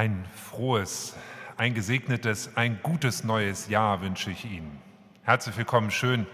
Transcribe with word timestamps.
Ein 0.00 0.24
frohes, 0.34 1.14
ein 1.58 1.74
gesegnetes, 1.74 2.56
ein 2.56 2.80
gutes 2.82 3.22
neues 3.22 3.68
Jahr 3.68 4.00
wünsche 4.00 4.30
ich 4.30 4.46
Ihnen. 4.46 4.80
Herzlich 5.24 5.58
willkommen, 5.58 5.90
schön, 5.90 6.26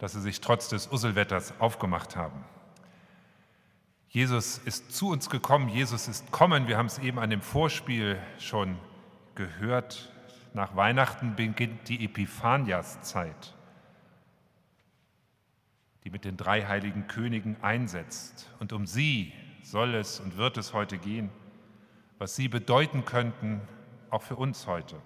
dass 0.00 0.14
Sie 0.14 0.20
sich 0.20 0.40
trotz 0.40 0.68
des 0.68 0.90
Usselwetters 0.90 1.54
aufgemacht 1.60 2.16
haben. 2.16 2.44
Jesus 4.08 4.58
ist 4.58 4.90
zu 4.90 5.10
uns 5.10 5.30
gekommen, 5.30 5.68
Jesus 5.68 6.08
ist 6.08 6.32
kommen. 6.32 6.66
Wir 6.66 6.76
haben 6.76 6.86
es 6.86 6.98
eben 6.98 7.20
an 7.20 7.30
dem 7.30 7.40
Vorspiel 7.40 8.18
schon 8.40 8.76
gehört. 9.36 10.12
Nach 10.52 10.74
Weihnachten 10.74 11.36
beginnt 11.36 11.88
die 11.88 12.04
Epiphaniaszeit, 12.04 13.54
die 16.02 16.10
mit 16.10 16.24
den 16.24 16.36
drei 16.36 16.66
heiligen 16.66 17.06
Königen 17.06 17.62
einsetzt. 17.62 18.50
Und 18.58 18.72
um 18.72 18.88
sie 18.88 19.32
soll 19.62 19.94
es 19.94 20.18
und 20.18 20.36
wird 20.36 20.56
es 20.56 20.72
heute 20.72 20.98
gehen 20.98 21.30
was 22.24 22.36
sie 22.36 22.48
bedeuten 22.48 23.04
könnten, 23.04 23.60
auch 24.08 24.22
für 24.22 24.36
uns 24.36 24.66
heute. 24.66 24.96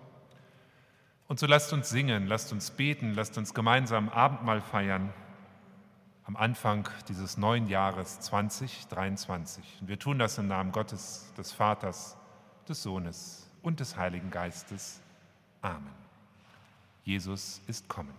Und 1.26 1.40
so 1.40 1.46
lasst 1.46 1.72
uns 1.72 1.88
singen, 1.88 2.28
lasst 2.28 2.52
uns 2.52 2.70
beten, 2.70 3.12
lasst 3.12 3.36
uns 3.36 3.54
gemeinsam 3.54 4.08
Abendmahl 4.08 4.60
feiern 4.60 5.12
am 6.26 6.36
Anfang 6.36 6.88
dieses 7.08 7.36
neuen 7.36 7.66
Jahres 7.66 8.20
2023. 8.20 9.78
Und 9.80 9.88
wir 9.88 9.98
tun 9.98 10.20
das 10.20 10.38
im 10.38 10.46
Namen 10.46 10.70
Gottes, 10.70 11.32
des 11.36 11.50
Vaters, 11.50 12.16
des 12.68 12.84
Sohnes 12.84 13.50
und 13.62 13.80
des 13.80 13.96
Heiligen 13.96 14.30
Geistes. 14.30 15.00
Amen. 15.60 15.90
Jesus 17.02 17.60
ist 17.66 17.88
kommen. 17.88 18.14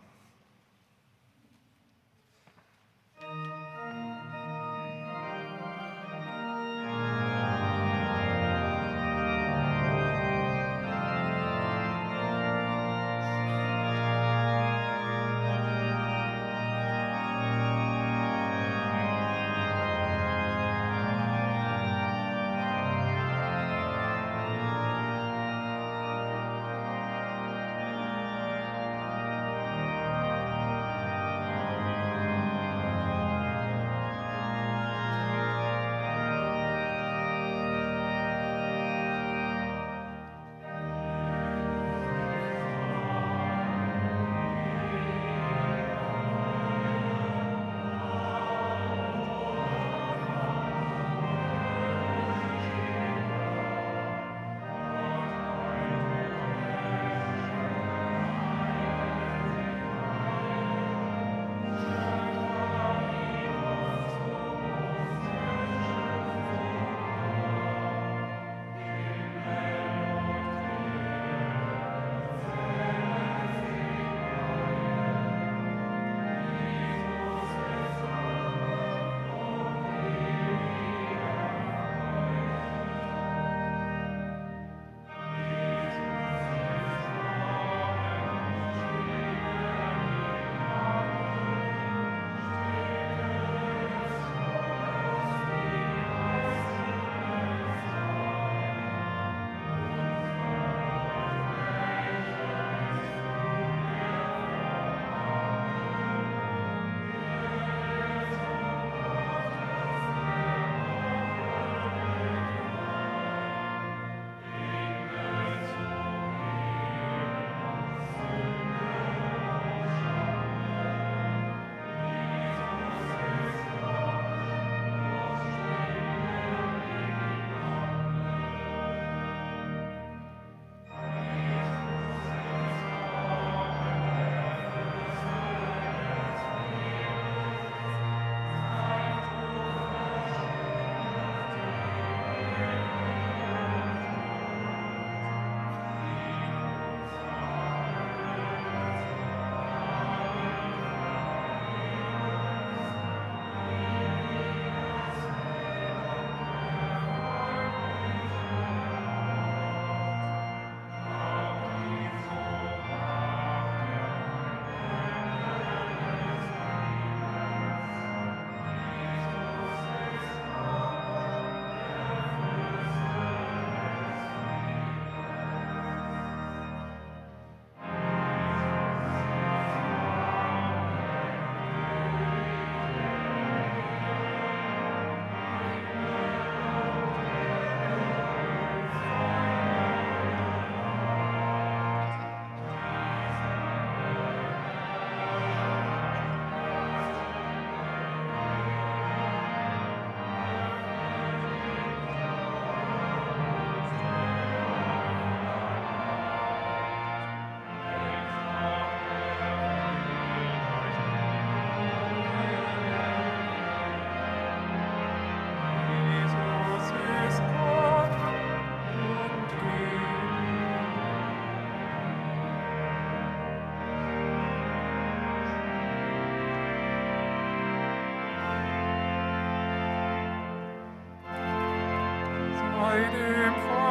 bei 232.80 233.00
dem 233.12 233.54
Vater. 233.56 233.89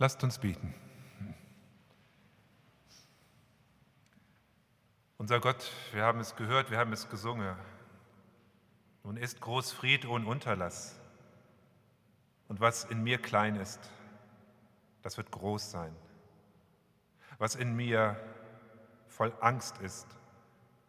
Lasst 0.00 0.24
uns 0.24 0.38
beten. 0.38 0.74
Unser 5.18 5.40
Gott, 5.40 5.70
wir 5.92 6.04
haben 6.04 6.20
es 6.20 6.36
gehört, 6.36 6.70
wir 6.70 6.78
haben 6.78 6.94
es 6.94 7.10
gesungen. 7.10 7.54
Nun 9.04 9.18
ist 9.18 9.42
groß 9.42 9.72
Fried 9.72 10.06
ohne 10.06 10.24
Unterlass. 10.24 10.99
Und 12.50 12.58
was 12.58 12.82
in 12.82 13.04
mir 13.04 13.18
klein 13.18 13.54
ist, 13.54 13.78
das 15.02 15.16
wird 15.16 15.30
groß 15.30 15.70
sein. 15.70 15.94
Was 17.38 17.54
in 17.54 17.76
mir 17.76 18.16
voll 19.06 19.32
Angst 19.40 19.78
ist, 19.78 20.08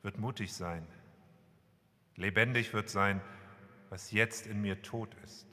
wird 0.02 0.18
mutig 0.18 0.56
sein. 0.56 0.84
Lebendig 2.16 2.74
wird 2.74 2.90
sein, 2.90 3.22
was 3.92 4.10
jetzt 4.10 4.48
in 4.48 4.60
mir 4.60 4.82
tot 4.82 5.14
ist. 5.24 5.46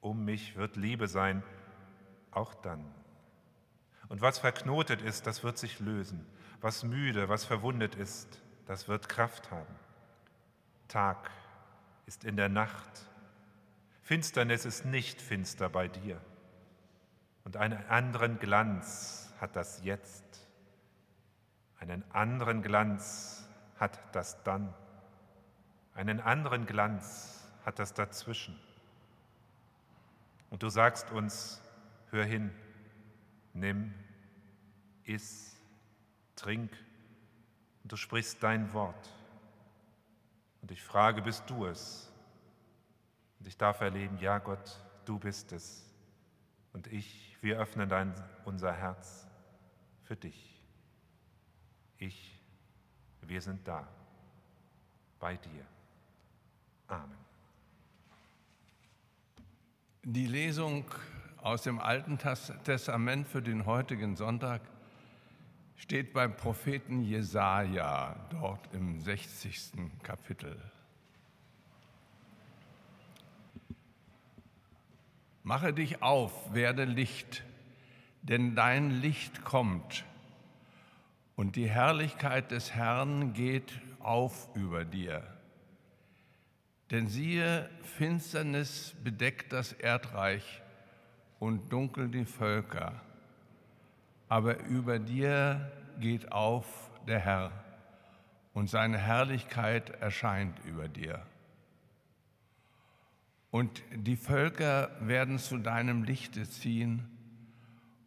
Um 0.00 0.24
mich 0.24 0.56
wird 0.56 0.74
Liebe 0.74 1.06
sein, 1.06 1.44
auch 2.32 2.52
dann. 2.54 2.84
Und 4.08 4.22
was 4.22 4.40
verknotet 4.40 5.02
ist, 5.02 5.28
das 5.28 5.44
wird 5.44 5.56
sich 5.56 5.78
lösen. 5.78 6.26
Was 6.60 6.82
müde, 6.82 7.28
was 7.28 7.44
verwundet 7.44 7.94
ist, 7.94 8.42
das 8.66 8.88
wird 8.88 9.08
Kraft 9.08 9.52
haben. 9.52 9.76
Tag 10.88 11.30
ist 12.06 12.24
in 12.24 12.36
der 12.36 12.48
Nacht. 12.48 13.08
Finsternis 14.06 14.64
ist 14.64 14.84
nicht 14.84 15.20
finster 15.20 15.68
bei 15.68 15.88
dir. 15.88 16.20
Und 17.42 17.56
einen 17.56 17.84
anderen 17.88 18.38
Glanz 18.38 19.34
hat 19.40 19.56
das 19.56 19.82
Jetzt. 19.82 20.46
Einen 21.80 22.04
anderen 22.12 22.62
Glanz 22.62 23.48
hat 23.80 23.98
das 24.14 24.44
Dann. 24.44 24.72
Einen 25.92 26.20
anderen 26.20 26.66
Glanz 26.66 27.48
hat 27.64 27.80
das 27.80 27.94
Dazwischen. 27.94 28.56
Und 30.50 30.62
du 30.62 30.68
sagst 30.68 31.10
uns, 31.10 31.60
hör 32.10 32.24
hin, 32.24 32.52
nimm, 33.54 33.92
iss, 35.02 35.60
trink, 36.36 36.70
und 37.82 37.90
du 37.90 37.96
sprichst 37.96 38.40
dein 38.40 38.72
Wort. 38.72 39.12
Und 40.62 40.70
ich 40.70 40.84
frage, 40.84 41.22
bist 41.22 41.50
du 41.50 41.66
es? 41.66 42.05
Und 43.46 43.50
ich 43.50 43.58
darf 43.58 43.80
erleben, 43.80 44.18
ja 44.18 44.38
Gott, 44.38 44.76
du 45.04 45.20
bist 45.20 45.52
es. 45.52 45.88
Und 46.72 46.88
ich, 46.88 47.36
wir 47.42 47.60
öffnen 47.60 47.88
dein, 47.88 48.12
unser 48.44 48.72
Herz 48.72 49.24
für 50.02 50.16
dich. 50.16 50.60
Ich, 51.96 52.40
wir 53.20 53.40
sind 53.40 53.68
da, 53.68 53.86
bei 55.20 55.36
dir. 55.36 55.64
Amen. 56.88 57.18
Die 60.02 60.26
Lesung 60.26 60.84
aus 61.36 61.62
dem 61.62 61.78
Alten 61.78 62.18
Testament 62.18 63.28
für 63.28 63.42
den 63.42 63.64
heutigen 63.64 64.16
Sonntag 64.16 64.60
steht 65.76 66.12
beim 66.12 66.36
Propheten 66.36 67.04
Jesaja, 67.04 68.26
dort 68.28 68.74
im 68.74 69.00
60. 69.00 70.02
Kapitel. 70.02 70.60
Mache 75.46 75.72
dich 75.72 76.02
auf, 76.02 76.32
werde 76.54 76.84
Licht, 76.84 77.44
denn 78.22 78.56
dein 78.56 78.90
Licht 78.90 79.44
kommt 79.44 80.04
und 81.36 81.54
die 81.54 81.70
Herrlichkeit 81.70 82.50
des 82.50 82.74
Herrn 82.74 83.32
geht 83.32 83.72
auf 84.00 84.48
über 84.56 84.84
dir. 84.84 85.22
Denn 86.90 87.06
siehe, 87.06 87.70
Finsternis 87.84 88.96
bedeckt 89.04 89.52
das 89.52 89.72
Erdreich 89.72 90.62
und 91.38 91.72
dunkel 91.72 92.08
die 92.08 92.24
Völker. 92.24 93.00
Aber 94.28 94.58
über 94.64 94.98
dir 94.98 95.70
geht 96.00 96.32
auf 96.32 96.90
der 97.06 97.20
Herr 97.20 97.52
und 98.52 98.68
seine 98.68 98.98
Herrlichkeit 98.98 99.90
erscheint 99.90 100.58
über 100.64 100.88
dir. 100.88 101.24
Und 103.50 103.82
die 103.94 104.16
Völker 104.16 104.90
werden 105.00 105.38
zu 105.38 105.58
deinem 105.58 106.02
Lichte 106.02 106.48
ziehen 106.48 107.08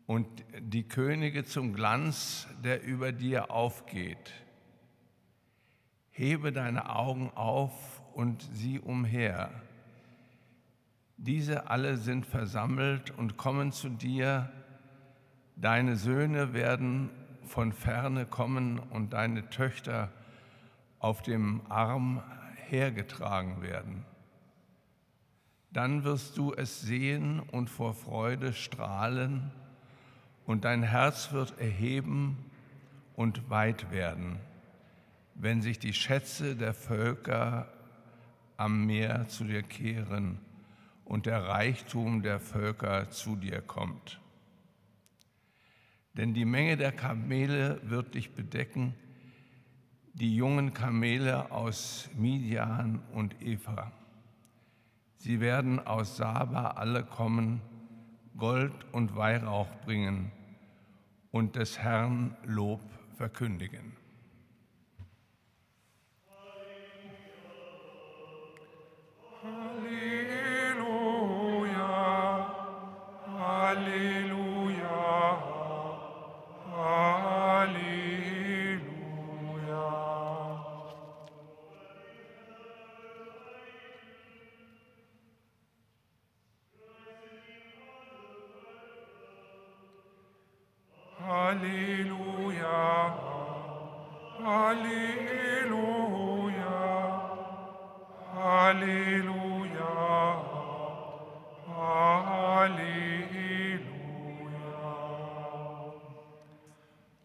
und 0.06 0.28
die 0.60 0.88
Könige 0.88 1.46
zum 1.46 1.74
Glanz, 1.74 2.48
der 2.64 2.84
über 2.84 3.12
dir 3.12 3.52
aufgeht. 3.52 4.34
Hebe 6.10 6.52
deine 6.52 6.90
Augen 6.90 7.32
auf 7.36 8.02
und 8.14 8.42
sieh 8.54 8.80
umher. 8.80 9.52
Diese 11.18 11.70
alle 11.70 11.98
sind 11.98 12.26
versammelt 12.26 13.12
und 13.12 13.38
kommen 13.38 13.72
zu 13.72 13.90
dir. 13.90 14.52
Deine 15.56 15.96
Söhne 15.96 16.54
werden 16.54 17.10
von 17.44 17.74
ferne 17.74 18.26
kommen 18.26 18.80
und 18.80 19.14
deine 19.14 19.50
Töchter 19.50 20.12
auf 21.00 21.22
dem 21.22 21.62
Arm 21.70 22.24
hergetragen 22.56 23.62
werden. 23.62 24.06
Dann 25.72 26.04
wirst 26.04 26.38
du 26.38 26.54
es 26.54 26.82
sehen 26.82 27.40
und 27.40 27.70
vor 27.70 27.94
Freude 27.94 28.54
strahlen, 28.54 29.52
und 30.50 30.66
dein 30.66 30.82
Herz 30.82 31.32
wird 31.32 31.60
erheben 31.60 32.36
und 33.16 33.52
weit 33.52 33.92
werden, 33.92 34.40
wenn 35.36 35.62
sich 35.62 35.78
die 35.78 35.94
Schätze 35.94 36.56
der 36.56 36.74
Völker 36.74 37.72
am 38.58 38.88
Meer 38.88 39.28
zu 39.28 39.44
dir 39.44 39.62
kehren 39.62 40.40
und 41.06 41.28
der 41.28 41.44
Reichtum 41.44 42.24
der 42.24 42.40
Völker 42.40 43.12
zu 43.12 43.36
dir 43.36 43.62
kommt. 43.62 44.20
Denn 46.16 46.34
die 46.34 46.46
Menge 46.46 46.78
der 46.78 46.94
Kamele 46.94 47.80
wird 47.84 48.16
dich 48.16 48.32
bedecken, 48.34 48.96
die 50.14 50.36
jungen 50.36 50.74
Kamele 50.74 51.52
aus 51.52 52.10
Midian 52.18 53.04
und 53.14 53.40
Eva. 53.40 53.92
Sie 55.22 55.42
werden 55.42 55.86
aus 55.86 56.16
Saba 56.16 56.72
alle 56.78 57.04
kommen, 57.04 57.62
Gold 58.38 58.72
und 58.94 59.18
Weihrauch 59.18 59.68
bringen 59.84 60.32
und 61.32 61.58
des 61.58 61.78
Herrn 61.78 62.38
Lob 62.46 62.80
verkündigen. 63.18 63.98
Halleluja, 69.44 70.16
Halleluja. 73.38 74.19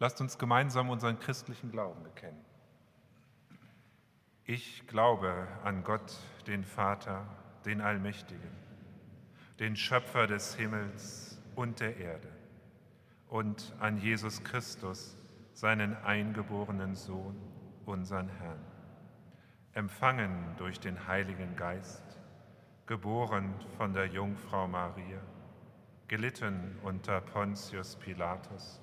Lasst 0.05 0.21
uns 0.21 0.37
gemeinsam 0.37 0.91
unseren 0.91 1.19
christlichen 1.19 1.71
Glauben 1.71 2.03
bekennen. 2.03 2.45
Ich 4.45 4.87
glaube 4.87 5.49
an 5.63 5.83
Gott, 5.83 6.19
den 6.47 6.63
Vater, 6.63 7.27
den 7.65 7.81
Allmächtigen, 7.81 8.51
den 9.61 9.77
Schöpfer 9.77 10.27
des 10.27 10.57
Himmels 10.57 11.41
und 11.55 11.81
der 11.81 11.97
Erde 11.97 12.29
und 13.31 13.73
an 13.81 13.97
Jesus 13.97 14.45
Christus, 14.45 15.17
seinen 15.55 15.97
eingeborenen 16.05 16.95
Sohn, 16.97 17.41
unseren 17.87 18.29
Herrn, 18.29 18.61
empfangen 19.73 20.55
durch 20.59 20.79
den 20.81 21.07
Heiligen 21.07 21.57
Geist, 21.57 22.05
geboren 22.85 23.55
von 23.79 23.95
der 23.95 24.09
Jungfrau 24.09 24.69
Maria, 24.69 25.23
gelitten 26.09 26.79
unter 26.83 27.23
Pontius 27.23 27.97
Pilatus, 27.97 28.83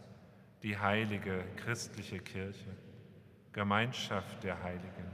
die 0.63 0.77
heilige 0.77 1.43
christliche 1.57 2.19
Kirche, 2.19 2.75
Gemeinschaft 3.51 4.43
der 4.43 4.61
Heiligen, 4.61 5.11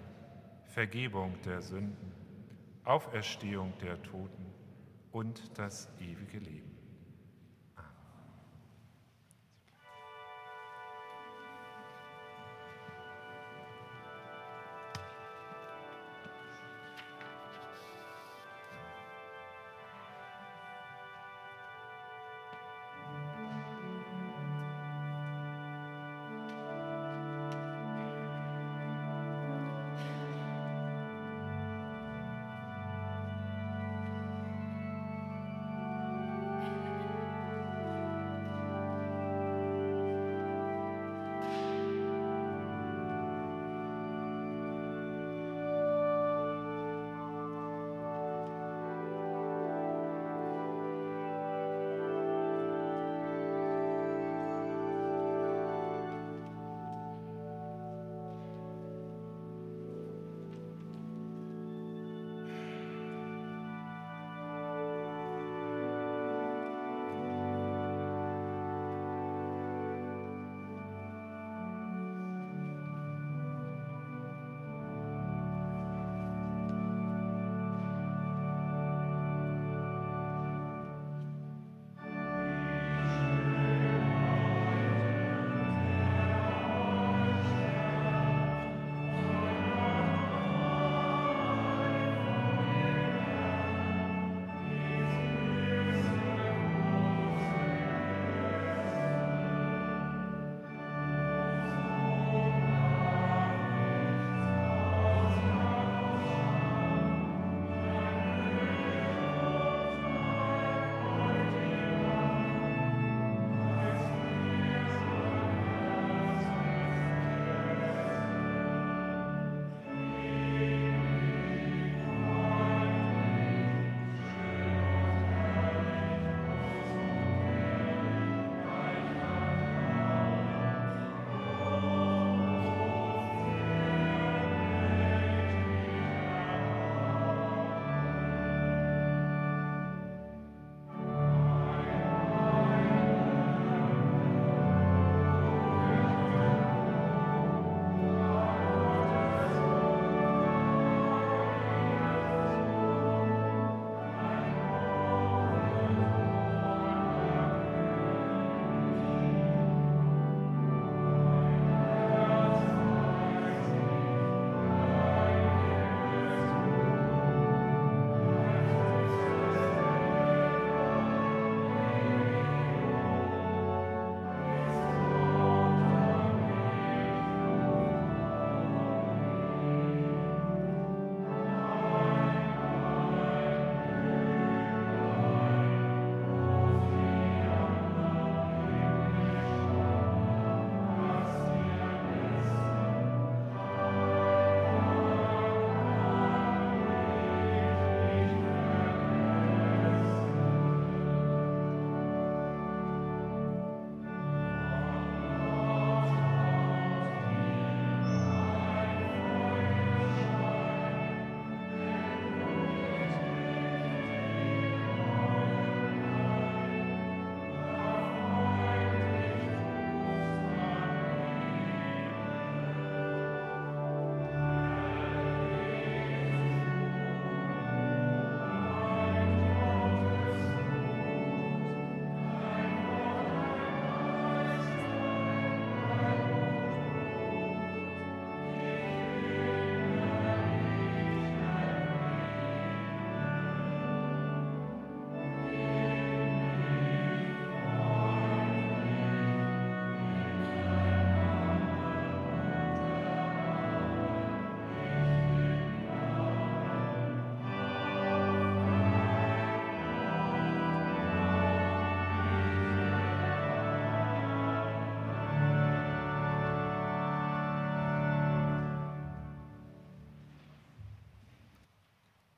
Vergebung 0.66 1.34
der 1.44 1.62
Sünden, 1.62 2.12
Auferstehung 2.84 3.74
der 3.82 4.01
Toten. 4.04 4.46
Und 5.12 5.58
das 5.58 5.89
ewige 6.00 6.38
Leben. 6.38 6.67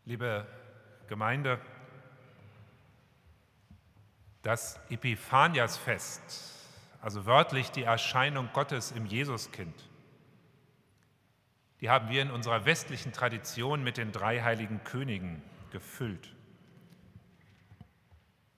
Liebe 0.09 0.43
Gemeinde, 1.07 1.61
das 4.41 4.79
Epiphaniasfest, 4.89 6.65
also 6.99 7.27
wörtlich 7.27 7.69
die 7.69 7.83
Erscheinung 7.83 8.49
Gottes 8.51 8.91
im 8.91 9.05
Jesuskind, 9.05 9.87
die 11.79 11.91
haben 11.91 12.09
wir 12.09 12.23
in 12.23 12.31
unserer 12.31 12.65
westlichen 12.65 13.13
Tradition 13.13 13.83
mit 13.83 13.97
den 13.97 14.11
drei 14.11 14.41
heiligen 14.41 14.83
Königen 14.83 15.43
gefüllt. 15.69 16.35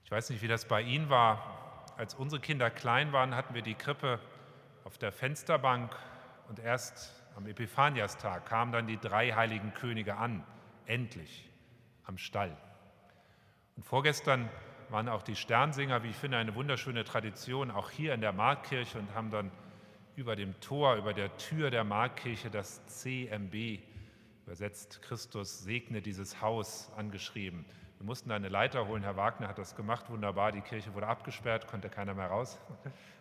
Ich 0.05 0.11
weiß 0.11 0.29
nicht, 0.29 0.41
wie 0.41 0.47
das 0.47 0.63
bei 0.63 0.81
Ihnen 0.81 1.09
war. 1.09 1.85
Als 1.97 2.13
unsere 2.13 2.41
Kinder 2.41 2.69
klein 2.69 3.11
waren, 3.11 3.35
hatten 3.35 3.55
wir 3.55 3.61
die 3.61 3.75
Krippe 3.75 4.21
auf 4.85 4.97
der 4.97 5.11
Fensterbank 5.11 5.93
und 6.47 6.59
erst 6.59 7.13
am 7.35 7.45
Epiphaniastag 7.45 8.45
kamen 8.45 8.71
dann 8.71 8.87
die 8.87 8.97
drei 8.97 9.33
heiligen 9.33 9.73
Könige 9.73 10.15
an, 10.15 10.45
endlich 10.85 11.49
am 12.03 12.17
Stall. 12.17 12.55
Und 13.75 13.83
vorgestern 13.83 14.49
waren 14.89 15.07
auch 15.07 15.23
die 15.23 15.35
Sternsinger, 15.35 16.03
wie 16.03 16.09
ich 16.09 16.15
finde, 16.15 16.37
eine 16.37 16.55
wunderschöne 16.55 17.03
Tradition, 17.03 17.71
auch 17.71 17.89
hier 17.89 18.13
in 18.13 18.21
der 18.21 18.33
Marktkirche 18.33 18.99
und 18.99 19.13
haben 19.15 19.31
dann 19.31 19.51
über 20.15 20.35
dem 20.35 20.59
Tor, 20.59 20.95
über 20.95 21.13
der 21.13 21.35
Tür 21.37 21.71
der 21.71 21.83
Marktkirche 21.83 22.49
das 22.49 22.85
CMB, 22.87 23.79
übersetzt 24.45 25.01
Christus 25.01 25.63
segne 25.63 26.01
dieses 26.01 26.41
Haus, 26.41 26.91
angeschrieben. 26.97 27.65
Wir 27.97 28.05
mussten 28.05 28.29
da 28.29 28.35
eine 28.35 28.49
Leiter 28.49 28.87
holen. 28.87 29.03
Herr 29.03 29.15
Wagner 29.15 29.47
hat 29.47 29.57
das 29.57 29.75
gemacht, 29.75 30.09
wunderbar. 30.09 30.51
Die 30.51 30.61
Kirche 30.61 30.93
wurde 30.93 31.07
abgesperrt, 31.07 31.67
konnte 31.67 31.89
keiner 31.89 32.13
mehr 32.13 32.27
raus, 32.27 32.59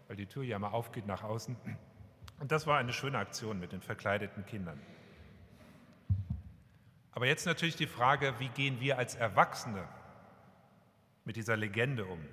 weil 0.08 0.16
die 0.16 0.26
Tür 0.26 0.42
ja 0.42 0.58
mal 0.58 0.70
aufgeht 0.70 1.06
nach 1.06 1.22
außen. 1.22 1.56
Und 2.40 2.50
das 2.50 2.66
war 2.66 2.78
eine 2.78 2.92
schöne 2.92 3.18
Aktion 3.18 3.60
mit 3.60 3.72
den 3.72 3.82
verkleideten 3.82 4.46
Kindern. 4.46 4.80
Aber 7.12 7.26
jetzt 7.26 7.46
natürlich 7.46 7.76
die 7.76 7.86
Frage, 7.86 8.34
wie 8.38 8.48
gehen 8.48 8.80
wir 8.80 8.98
als 8.98 9.14
Erwachsene 9.14 9.86
mit 11.24 11.36
dieser 11.36 11.56
Legende 11.56 12.04
um? 12.06 12.24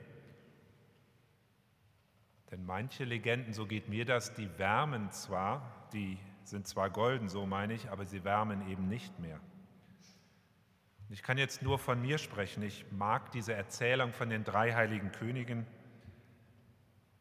Denn 2.51 2.65
manche 2.65 3.03
Legenden, 3.03 3.53
so 3.53 3.65
geht 3.65 3.89
mir 3.89 4.05
das, 4.05 4.33
die 4.33 4.49
wärmen 4.57 5.11
zwar, 5.11 5.89
die 5.91 6.17
sind 6.43 6.67
zwar 6.67 6.89
golden, 6.89 7.27
so 7.27 7.45
meine 7.45 7.73
ich, 7.73 7.89
aber 7.89 8.05
sie 8.05 8.23
wärmen 8.23 8.69
eben 8.69 8.87
nicht 8.87 9.19
mehr. 9.19 9.39
Ich 11.09 11.23
kann 11.23 11.37
jetzt 11.37 11.61
nur 11.61 11.79
von 11.79 12.01
mir 12.01 12.17
sprechen. 12.17 12.63
Ich 12.63 12.85
mag 12.91 13.31
diese 13.31 13.53
Erzählung 13.53 14.11
von 14.11 14.29
den 14.29 14.43
drei 14.43 14.73
heiligen 14.73 15.11
Königen, 15.11 15.65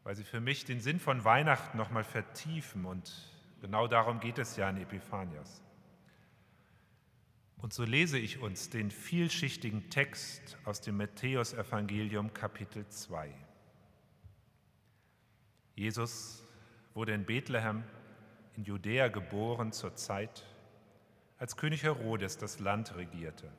weil 0.03 0.15
sie 0.15 0.25
für 0.25 0.41
mich 0.41 0.65
den 0.65 0.81
Sinn 0.81 0.99
von 0.99 1.23
Weihnachten 1.23 1.77
nochmal 1.77 2.03
vertiefen. 2.03 2.85
Und 2.85 3.13
genau 3.61 3.87
darum 3.87 4.19
geht 4.19 4.39
es 4.39 4.57
ja 4.57 4.69
in 4.69 4.77
Epiphanias. 4.77 5.63
Und 7.61 7.73
so 7.73 7.83
lese 7.83 8.19
ich 8.19 8.39
uns 8.39 8.69
den 8.69 8.91
vielschichtigen 8.91 9.89
Text 9.89 10.57
aus 10.63 10.79
dem 10.81 10.97
Matthäusevangelium 10.97 12.33
Kapitel 12.33 12.87
2. 12.87 13.33
Jesus 15.75 16.43
wurde 16.93 17.13
in 17.13 17.25
Bethlehem 17.25 17.83
in 18.55 18.63
Judäa 18.63 19.07
geboren 19.07 19.71
zur 19.71 19.95
Zeit, 19.95 20.45
als 21.37 21.57
König 21.57 21.83
Herodes 21.83 22.37
das 22.37 22.59
Land 22.59 22.95
regierte. 22.95 23.51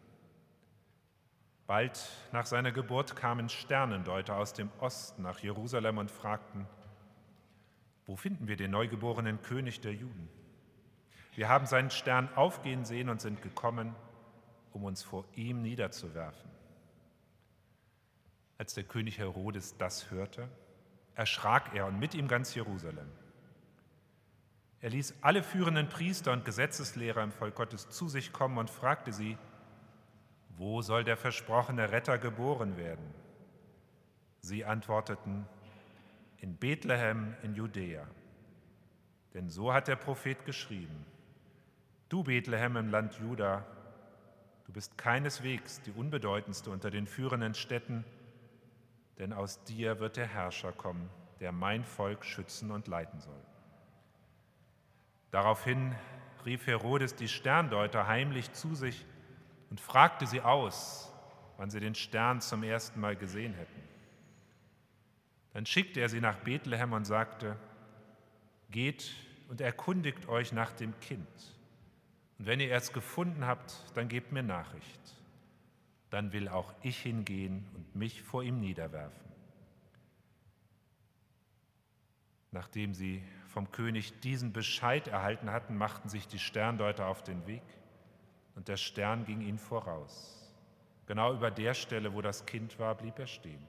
Bald 1.67 2.01
nach 2.33 2.47
seiner 2.47 2.73
Geburt 2.73 3.15
kamen 3.15 3.49
Sternendeuter 3.49 4.37
aus 4.37 4.55
dem 4.55 4.71
Osten 4.81 5.23
nach 5.23 5.39
Jerusalem 5.41 5.99
und 5.99 6.11
fragten, 6.11 6.67
wo 8.07 8.17
finden 8.17 8.49
wir 8.49 8.57
den 8.57 8.71
neugeborenen 8.71 9.43
König 9.43 9.81
der 9.81 9.93
Juden? 9.93 10.29
Wir 11.38 11.48
haben 11.48 11.66
seinen 11.66 11.90
Stern 11.90 12.29
aufgehen 12.35 12.85
sehen 12.85 13.09
und 13.09 13.20
sind 13.20 13.42
gekommen, 13.42 13.94
um 14.72 14.83
uns 14.83 15.05
vor 15.05 15.24
ihm 15.37 15.62
niederzuwerfen. 15.62 16.51
Als 18.59 18.74
der 18.74 18.83
König 18.83 19.18
Herodes 19.18 19.77
das 19.79 20.11
hörte, 20.11 20.48
erschrak 21.14 21.77
er 21.77 21.87
und 21.87 22.01
mit 22.01 22.16
ihm 22.16 22.27
ganz 22.27 22.57
Jerusalem. 22.57 23.09
Er 24.81 24.90
ließ 24.90 25.14
alle 25.20 25.44
führenden 25.44 25.88
Priester 25.88 26.33
und 26.33 26.44
Gesetzeslehrer 26.44 27.22
im 27.22 27.31
Volk 27.31 27.55
Gottes 27.55 27.88
zu 27.88 28.09
sich 28.09 28.33
kommen 28.33 28.59
und 28.59 28.68
fragte 28.68 29.12
sie, 29.12 29.38
wo 30.57 30.83
soll 30.83 31.05
der 31.05 31.16
versprochene 31.16 31.92
Retter 31.92 32.18
geboren 32.18 32.77
werden? 32.77 33.14
Sie 34.40 34.64
antworteten, 34.64 35.46
in 36.38 36.57
Bethlehem 36.57 37.37
in 37.44 37.55
Judäa. 37.55 38.09
Denn 39.35 39.48
so 39.48 39.72
hat 39.72 39.87
der 39.87 39.94
Prophet 39.94 40.44
geschrieben, 40.44 41.07
du 42.09 42.25
Bethlehem 42.25 42.77
im 42.77 42.90
Land 42.90 43.14
Juda, 43.18 43.64
du 44.66 44.73
bist 44.73 44.97
keineswegs 44.99 45.81
die 45.83 45.92
unbedeutendste 45.92 46.71
unter 46.71 46.90
den 46.90 47.07
führenden 47.07 47.55
Städten, 47.55 48.05
denn 49.18 49.33
aus 49.33 49.62
dir 49.64 50.01
wird 50.01 50.16
der 50.16 50.27
Herrscher 50.27 50.73
kommen, 50.73 51.11
der 51.40 51.53
mein 51.53 51.85
Volk 51.85 52.25
schützen 52.25 52.71
und 52.71 52.87
leiten 52.87 53.21
soll. 53.21 53.40
Daraufhin 55.31 55.94
rief 56.47 56.66
Herodes 56.66 57.14
die 57.14 57.29
Sterndeuter 57.29 58.07
heimlich 58.07 58.53
zu 58.53 58.75
sich 58.75 59.05
und 59.71 59.81
fragte 59.81 60.27
sie 60.27 60.40
aus, 60.40 61.12
wann 61.57 61.71
sie 61.71 61.81
den 61.81 61.94
Stern 61.94 62.40
zum 62.40 62.62
ersten 62.62 63.01
Mal 63.01 63.16
gesehen 63.16 63.55
hätten. 63.55 63.83
Dann 65.53 65.66
schickte 65.66 66.01
er 66.01 66.09
sie 66.09 66.21
nach 66.21 66.37
Bethlehem 66.37 66.92
und 66.92 67.05
sagte, 67.05 67.57
geht 68.71 69.12
und 69.49 69.61
erkundigt 69.61 70.29
euch 70.29 70.53
nach 70.53 70.73
dem 70.73 70.99
Kind. 71.01 71.58
Und 72.38 72.46
wenn 72.46 72.61
ihr 72.61 72.72
es 72.72 72.92
gefunden 72.92 73.46
habt, 73.46 73.74
dann 73.94 74.09
gebt 74.09 74.33
mir 74.33 74.42
Nachricht 74.42 75.18
dann 76.11 76.33
will 76.33 76.48
auch 76.48 76.72
ich 76.83 76.98
hingehen 77.01 77.66
und 77.74 77.94
mich 77.94 78.22
vor 78.22 78.42
ihm 78.42 78.61
niederwerfen. 78.61 79.29
Nachdem 82.51 82.94
sie 82.94 83.22
vom 83.48 83.70
König 83.72 84.20
diesen 84.20 84.53
Bescheid 84.53 85.07
erhalten 85.09 85.51
hatten, 85.51 85.77
machten 85.77 86.09
sich 86.09 86.27
die 86.27 86.38
Sterndeuter 86.38 87.07
auf 87.07 87.22
den 87.22 87.46
Weg 87.46 87.62
und 88.55 88.68
der 88.68 88.79
Stern 88.79 89.27
ging 89.27 89.42
ihnen 89.42 89.59
voraus. 89.59 90.51
Genau 91.07 91.35
über 91.35 91.51
der 91.51 91.74
Stelle, 91.74 92.14
wo 92.14 92.22
das 92.22 92.46
Kind 92.46 92.79
war, 92.79 92.94
blieb 92.94 93.18
er 93.18 93.27
stehen. 93.27 93.62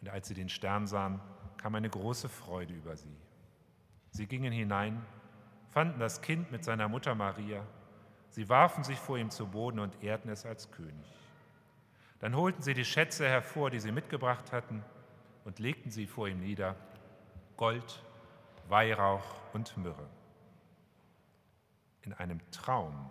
Und 0.00 0.10
als 0.10 0.28
sie 0.28 0.34
den 0.34 0.50
Stern 0.50 0.86
sahen, 0.86 1.20
kam 1.56 1.74
eine 1.74 1.88
große 1.88 2.28
Freude 2.28 2.74
über 2.74 2.96
sie. 2.96 3.16
Sie 4.10 4.26
gingen 4.26 4.52
hinein, 4.52 5.04
fanden 5.74 6.00
das 6.00 6.22
Kind 6.22 6.50
mit 6.50 6.64
seiner 6.64 6.88
Mutter 6.88 7.14
Maria 7.14 7.62
Sie 8.34 8.48
warfen 8.48 8.82
sich 8.82 8.98
vor 8.98 9.16
ihm 9.16 9.30
zu 9.30 9.46
Boden 9.46 9.78
und 9.78 10.02
ehrten 10.02 10.28
es 10.28 10.44
als 10.44 10.72
König. 10.72 11.06
Dann 12.18 12.34
holten 12.34 12.62
sie 12.62 12.74
die 12.74 12.84
Schätze 12.84 13.28
hervor, 13.28 13.70
die 13.70 13.78
sie 13.78 13.92
mitgebracht 13.92 14.50
hatten, 14.50 14.82
und 15.44 15.60
legten 15.60 15.92
sie 15.92 16.08
vor 16.08 16.26
ihm 16.26 16.40
nieder, 16.40 16.74
Gold, 17.56 18.02
Weihrauch 18.68 19.22
und 19.52 19.76
Myrrhe. 19.76 20.08
In 22.02 22.12
einem 22.12 22.40
Traum 22.50 23.08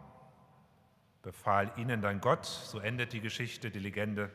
befahl 1.21 1.71
ihnen 1.77 2.01
dann 2.01 2.19
Gott, 2.19 2.45
so 2.45 2.79
endet 2.79 3.13
die 3.13 3.21
Geschichte, 3.21 3.71
die 3.71 3.79
Legende, 3.79 4.29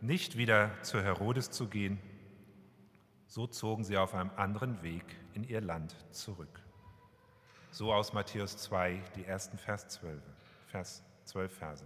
nicht 0.00 0.36
wieder 0.36 0.70
zu 0.82 1.02
Herodes 1.02 1.50
zu 1.50 1.66
gehen. 1.66 1.98
So 3.26 3.48
zogen 3.48 3.82
sie 3.82 3.96
auf 3.96 4.14
einem 4.14 4.30
anderen 4.36 4.84
Weg 4.84 5.04
in 5.34 5.42
ihr 5.42 5.60
Land 5.60 5.96
zurück. 6.12 6.62
So 7.70 7.92
aus 7.92 8.12
Matthäus 8.12 8.56
2, 8.56 9.00
die 9.16 9.24
ersten 9.24 9.58
Vers 9.58 9.88
12, 9.88 10.22
Vers 10.68 11.02
12 11.24 11.52
Verse. 11.52 11.84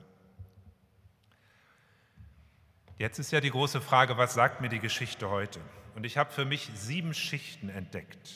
Jetzt 2.98 3.18
ist 3.18 3.32
ja 3.32 3.40
die 3.40 3.50
große 3.50 3.80
Frage, 3.80 4.16
was 4.16 4.34
sagt 4.34 4.60
mir 4.60 4.68
die 4.68 4.78
Geschichte 4.78 5.28
heute? 5.28 5.60
Und 5.94 6.06
ich 6.06 6.16
habe 6.16 6.30
für 6.30 6.44
mich 6.44 6.70
sieben 6.74 7.14
Schichten 7.14 7.68
entdeckt. 7.68 8.30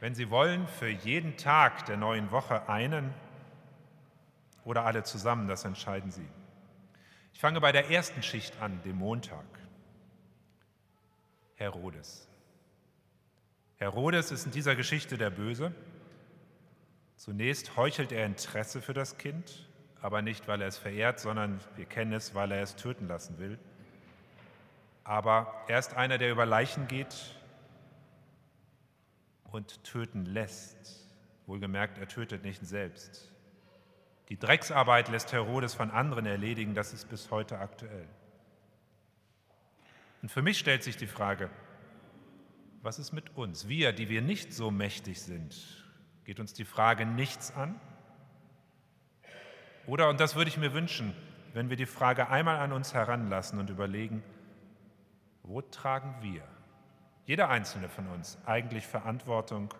Wenn 0.00 0.14
Sie 0.14 0.30
wollen, 0.30 0.68
für 0.68 0.88
jeden 0.88 1.36
Tag 1.36 1.86
der 1.86 1.96
neuen 1.96 2.30
Woche 2.30 2.68
einen 2.68 3.12
oder 4.64 4.84
alle 4.84 5.02
zusammen, 5.02 5.48
das 5.48 5.64
entscheiden 5.64 6.10
Sie. 6.12 6.28
Ich 7.32 7.40
fange 7.40 7.60
bei 7.60 7.72
der 7.72 7.90
ersten 7.90 8.22
Schicht 8.22 8.60
an, 8.60 8.80
dem 8.84 8.96
Montag. 8.96 9.44
Herodes. 11.56 12.28
Herodes 13.78 14.30
ist 14.30 14.46
in 14.46 14.52
dieser 14.52 14.76
Geschichte 14.76 15.18
der 15.18 15.30
Böse. 15.30 15.74
Zunächst 17.18 17.76
heuchelt 17.76 18.12
er 18.12 18.24
Interesse 18.26 18.80
für 18.80 18.94
das 18.94 19.18
Kind, 19.18 19.68
aber 20.00 20.22
nicht, 20.22 20.46
weil 20.46 20.62
er 20.62 20.68
es 20.68 20.78
verehrt, 20.78 21.18
sondern 21.18 21.60
wir 21.74 21.84
kennen 21.84 22.12
es, 22.12 22.32
weil 22.32 22.52
er 22.52 22.62
es 22.62 22.76
töten 22.76 23.08
lassen 23.08 23.38
will. 23.38 23.58
Aber 25.02 25.52
er 25.66 25.80
ist 25.80 25.94
einer, 25.94 26.16
der 26.16 26.30
über 26.30 26.46
Leichen 26.46 26.86
geht 26.86 27.34
und 29.50 29.82
töten 29.82 30.26
lässt. 30.26 31.08
Wohlgemerkt, 31.46 31.98
er 31.98 32.06
tötet 32.06 32.44
nicht 32.44 32.64
selbst. 32.64 33.32
Die 34.28 34.38
Drecksarbeit 34.38 35.08
lässt 35.08 35.32
Herodes 35.32 35.74
von 35.74 35.90
anderen 35.90 36.24
erledigen, 36.24 36.74
das 36.74 36.92
ist 36.92 37.08
bis 37.08 37.32
heute 37.32 37.58
aktuell. 37.58 38.06
Und 40.22 40.30
für 40.30 40.42
mich 40.42 40.56
stellt 40.56 40.84
sich 40.84 40.96
die 40.96 41.08
Frage, 41.08 41.50
was 42.82 43.00
ist 43.00 43.10
mit 43.10 43.36
uns, 43.36 43.66
wir, 43.66 43.92
die 43.92 44.08
wir 44.08 44.22
nicht 44.22 44.52
so 44.52 44.70
mächtig 44.70 45.20
sind 45.20 45.87
Geht 46.28 46.40
uns 46.40 46.52
die 46.52 46.66
Frage 46.66 47.06
nichts 47.06 47.56
an? 47.56 47.80
Oder, 49.86 50.10
und 50.10 50.20
das 50.20 50.36
würde 50.36 50.50
ich 50.50 50.58
mir 50.58 50.74
wünschen, 50.74 51.16
wenn 51.54 51.70
wir 51.70 51.78
die 51.78 51.86
Frage 51.86 52.28
einmal 52.28 52.58
an 52.58 52.74
uns 52.74 52.92
heranlassen 52.92 53.58
und 53.58 53.70
überlegen, 53.70 54.22
wo 55.42 55.62
tragen 55.62 56.16
wir, 56.20 56.42
jeder 57.24 57.48
einzelne 57.48 57.88
von 57.88 58.08
uns, 58.08 58.36
eigentlich 58.44 58.86
Verantwortung 58.86 59.72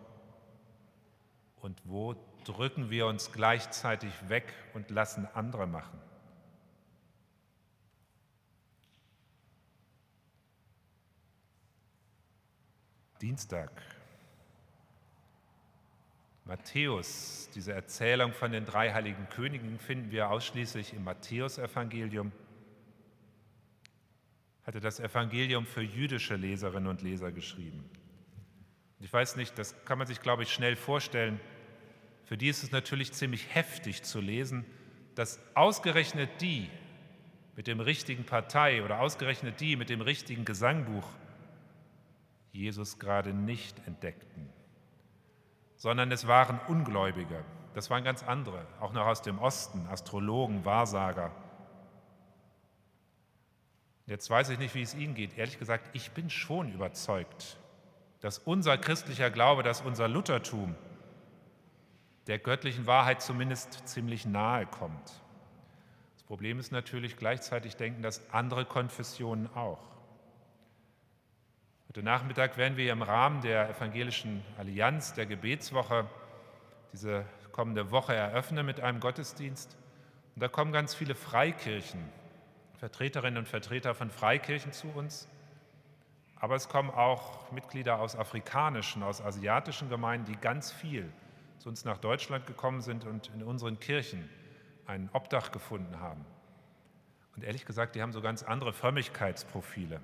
und 1.56 1.82
wo 1.84 2.16
drücken 2.46 2.88
wir 2.88 3.08
uns 3.08 3.30
gleichzeitig 3.30 4.10
weg 4.30 4.54
und 4.72 4.88
lassen 4.88 5.28
andere 5.34 5.66
machen? 5.66 6.00
Dienstag. 13.20 13.97
Matthäus, 16.48 17.50
diese 17.54 17.74
Erzählung 17.74 18.32
von 18.32 18.50
den 18.50 18.64
drei 18.64 18.94
heiligen 18.94 19.28
Königen 19.28 19.78
finden 19.78 20.10
wir 20.10 20.30
ausschließlich 20.30 20.94
im 20.94 21.04
Matthäusevangelium. 21.04 22.32
Hatte 24.64 24.80
das 24.80 24.98
Evangelium 24.98 25.66
für 25.66 25.82
jüdische 25.82 26.36
Leserinnen 26.36 26.88
und 26.88 27.02
Leser 27.02 27.32
geschrieben. 27.32 27.84
Ich 29.00 29.12
weiß 29.12 29.36
nicht, 29.36 29.58
das 29.58 29.74
kann 29.84 29.98
man 29.98 30.06
sich, 30.06 30.22
glaube 30.22 30.42
ich, 30.42 30.52
schnell 30.52 30.74
vorstellen. 30.74 31.38
Für 32.24 32.38
die 32.38 32.48
ist 32.48 32.62
es 32.62 32.72
natürlich 32.72 33.12
ziemlich 33.12 33.54
heftig 33.54 34.02
zu 34.02 34.20
lesen, 34.20 34.64
dass 35.14 35.38
ausgerechnet 35.54 36.30
die 36.40 36.70
mit 37.56 37.66
dem 37.66 37.80
richtigen 37.80 38.24
Partei 38.24 38.82
oder 38.82 39.00
ausgerechnet 39.00 39.60
die 39.60 39.76
mit 39.76 39.90
dem 39.90 40.00
richtigen 40.00 40.46
Gesangbuch 40.46 41.08
Jesus 42.52 42.98
gerade 42.98 43.34
nicht 43.34 43.86
entdeckten, 43.86 44.48
sondern 45.78 46.12
es 46.12 46.26
waren 46.26 46.60
Ungläubige. 46.68 47.42
Das 47.74 47.88
waren 47.88 48.04
ganz 48.04 48.22
andere, 48.22 48.66
auch 48.80 48.92
noch 48.92 49.06
aus 49.06 49.22
dem 49.22 49.38
Osten, 49.38 49.86
Astrologen, 49.90 50.64
Wahrsager. 50.64 51.30
Jetzt 54.06 54.28
weiß 54.28 54.50
ich 54.50 54.58
nicht, 54.58 54.74
wie 54.74 54.82
es 54.82 54.94
Ihnen 54.94 55.14
geht. 55.14 55.38
Ehrlich 55.38 55.58
gesagt, 55.58 55.88
ich 55.92 56.10
bin 56.10 56.28
schon 56.28 56.72
überzeugt, 56.72 57.56
dass 58.20 58.38
unser 58.38 58.76
christlicher 58.76 59.30
Glaube, 59.30 59.62
dass 59.62 59.80
unser 59.80 60.08
Luthertum 60.08 60.74
der 62.26 62.38
göttlichen 62.38 62.86
Wahrheit 62.86 63.22
zumindest 63.22 63.88
ziemlich 63.88 64.26
nahe 64.26 64.66
kommt. 64.66 65.22
Das 66.14 66.24
Problem 66.24 66.58
ist 66.58 66.72
natürlich 66.72 67.16
gleichzeitig 67.16 67.76
denken 67.76 68.02
das 68.02 68.28
andere 68.32 68.64
Konfessionen 68.64 69.48
auch. 69.54 69.97
Heute 71.88 72.02
Nachmittag 72.02 72.58
werden 72.58 72.76
wir 72.76 72.92
im 72.92 73.00
Rahmen 73.00 73.40
der 73.40 73.70
Evangelischen 73.70 74.44
Allianz, 74.58 75.14
der 75.14 75.24
Gebetswoche, 75.24 76.06
diese 76.92 77.24
kommende 77.50 77.90
Woche 77.90 78.14
eröffnen 78.14 78.66
mit 78.66 78.78
einem 78.78 79.00
Gottesdienst. 79.00 79.74
Und 80.34 80.42
da 80.42 80.48
kommen 80.48 80.70
ganz 80.70 80.94
viele 80.94 81.14
Freikirchen, 81.14 82.06
Vertreterinnen 82.74 83.38
und 83.38 83.48
Vertreter 83.48 83.94
von 83.94 84.10
Freikirchen 84.10 84.74
zu 84.74 84.88
uns. 84.88 85.28
Aber 86.36 86.56
es 86.56 86.68
kommen 86.68 86.90
auch 86.90 87.50
Mitglieder 87.52 88.00
aus 88.00 88.16
afrikanischen, 88.16 89.02
aus 89.02 89.22
asiatischen 89.22 89.88
Gemeinden, 89.88 90.30
die 90.30 90.38
ganz 90.38 90.70
viel 90.70 91.10
zu 91.56 91.70
uns 91.70 91.86
nach 91.86 91.96
Deutschland 91.96 92.46
gekommen 92.46 92.82
sind 92.82 93.06
und 93.06 93.30
in 93.34 93.42
unseren 93.42 93.80
Kirchen 93.80 94.28
ein 94.84 95.08
Obdach 95.14 95.52
gefunden 95.52 95.98
haben. 96.00 96.26
Und 97.34 97.44
ehrlich 97.44 97.64
gesagt, 97.64 97.94
die 97.94 98.02
haben 98.02 98.12
so 98.12 98.20
ganz 98.20 98.42
andere 98.42 98.74
Frömmigkeitsprofile. 98.74 100.02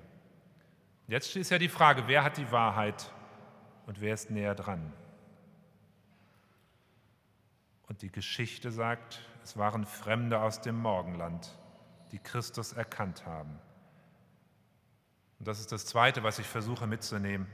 Jetzt 1.07 1.35
ist 1.35 1.51
ja 1.51 1.59
die 1.59 1.69
Frage, 1.69 2.07
wer 2.07 2.23
hat 2.23 2.37
die 2.37 2.51
Wahrheit 2.51 3.11
und 3.85 4.01
wer 4.01 4.13
ist 4.13 4.31
näher 4.31 4.55
dran? 4.55 4.91
Und 7.87 8.01
die 8.01 8.11
Geschichte 8.11 8.71
sagt, 8.71 9.21
es 9.43 9.55
waren 9.57 9.85
Fremde 9.85 10.39
aus 10.39 10.61
dem 10.61 10.79
Morgenland, 10.79 11.59
die 12.11 12.17
Christus 12.17 12.73
erkannt 12.73 13.25
haben. 13.27 13.59
Und 15.37 15.47
das 15.47 15.59
ist 15.59 15.71
das 15.71 15.85
Zweite, 15.85 16.23
was 16.23 16.39
ich 16.39 16.47
versuche 16.47 16.87
mitzunehmen. 16.87 17.45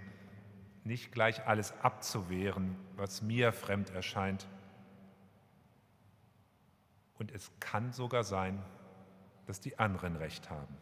Nicht 0.86 1.12
gleich 1.12 1.46
alles 1.46 1.74
abzuwehren, 1.82 2.78
was 2.96 3.22
mir 3.22 3.52
fremd 3.52 3.90
erscheint. 3.90 4.48
Und 7.20 7.32
es 7.32 7.52
kann 7.60 7.92
sogar 7.92 8.24
sein, 8.24 8.64
dass 9.46 9.60
die 9.60 9.78
anderen 9.78 10.16
recht 10.16 10.50
haben. 10.50 10.78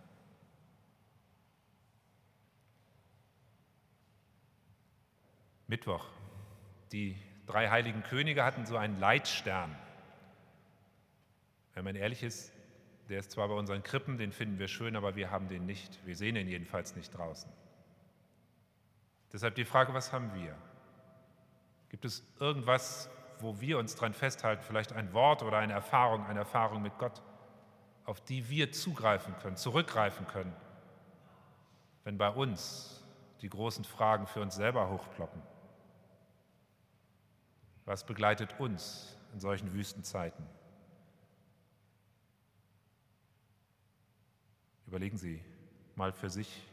Mittwoch. 5.69 6.05
Die 6.91 7.15
drei 7.45 7.69
heiligen 7.69 8.03
Könige 8.03 8.43
hatten 8.43 8.65
so 8.65 8.75
einen 8.75 8.99
Leitstern. 8.99 9.75
Wenn 11.75 11.83
man 11.85 11.95
ehrlich 11.95 12.23
ist, 12.23 12.51
der 13.07 13.19
ist 13.19 13.31
zwar 13.31 13.47
bei 13.47 13.53
unseren 13.53 13.83
Krippen, 13.83 14.17
den 14.17 14.31
finden 14.31 14.59
wir 14.59 14.67
schön, 14.67 14.95
aber 14.95 15.15
wir 15.15 15.31
haben 15.31 15.47
den 15.47 15.65
nicht. 15.65 16.05
Wir 16.05 16.15
sehen 16.15 16.35
ihn 16.35 16.47
jedenfalls 16.47 16.95
nicht 16.95 17.15
draußen. 17.15 17.51
Deshalb 19.31 19.55
die 19.55 19.65
Frage, 19.65 19.93
was 19.93 20.11
haben 20.11 20.33
wir? 20.33 20.55
Gibt 21.89 22.03
es 22.05 22.23
irgendwas, 22.39 23.09
wo 23.39 23.61
wir 23.61 23.77
uns 23.77 23.95
dran 23.95 24.13
festhalten, 24.13 24.63
vielleicht 24.63 24.93
ein 24.93 25.13
Wort 25.13 25.43
oder 25.43 25.57
eine 25.57 25.73
Erfahrung, 25.73 26.25
eine 26.25 26.39
Erfahrung 26.39 26.81
mit 26.81 26.97
Gott, 26.97 27.21
auf 28.05 28.21
die 28.21 28.49
wir 28.49 28.71
zugreifen 28.71 29.35
können, 29.37 29.55
zurückgreifen 29.55 30.27
können, 30.27 30.53
wenn 32.03 32.17
bei 32.17 32.29
uns 32.29 33.03
die 33.41 33.49
großen 33.49 33.85
Fragen 33.85 34.27
für 34.27 34.41
uns 34.41 34.55
selber 34.55 34.89
hochploppen? 34.89 35.41
Was 37.89 38.03
begleitet 38.03 38.59
uns 38.59 39.17
in 39.33 39.39
solchen 39.39 39.73
Wüstenzeiten? 39.73 40.45
Überlegen 44.85 45.17
Sie 45.17 45.43
mal 45.95 46.13
für 46.13 46.29
sich 46.29 46.67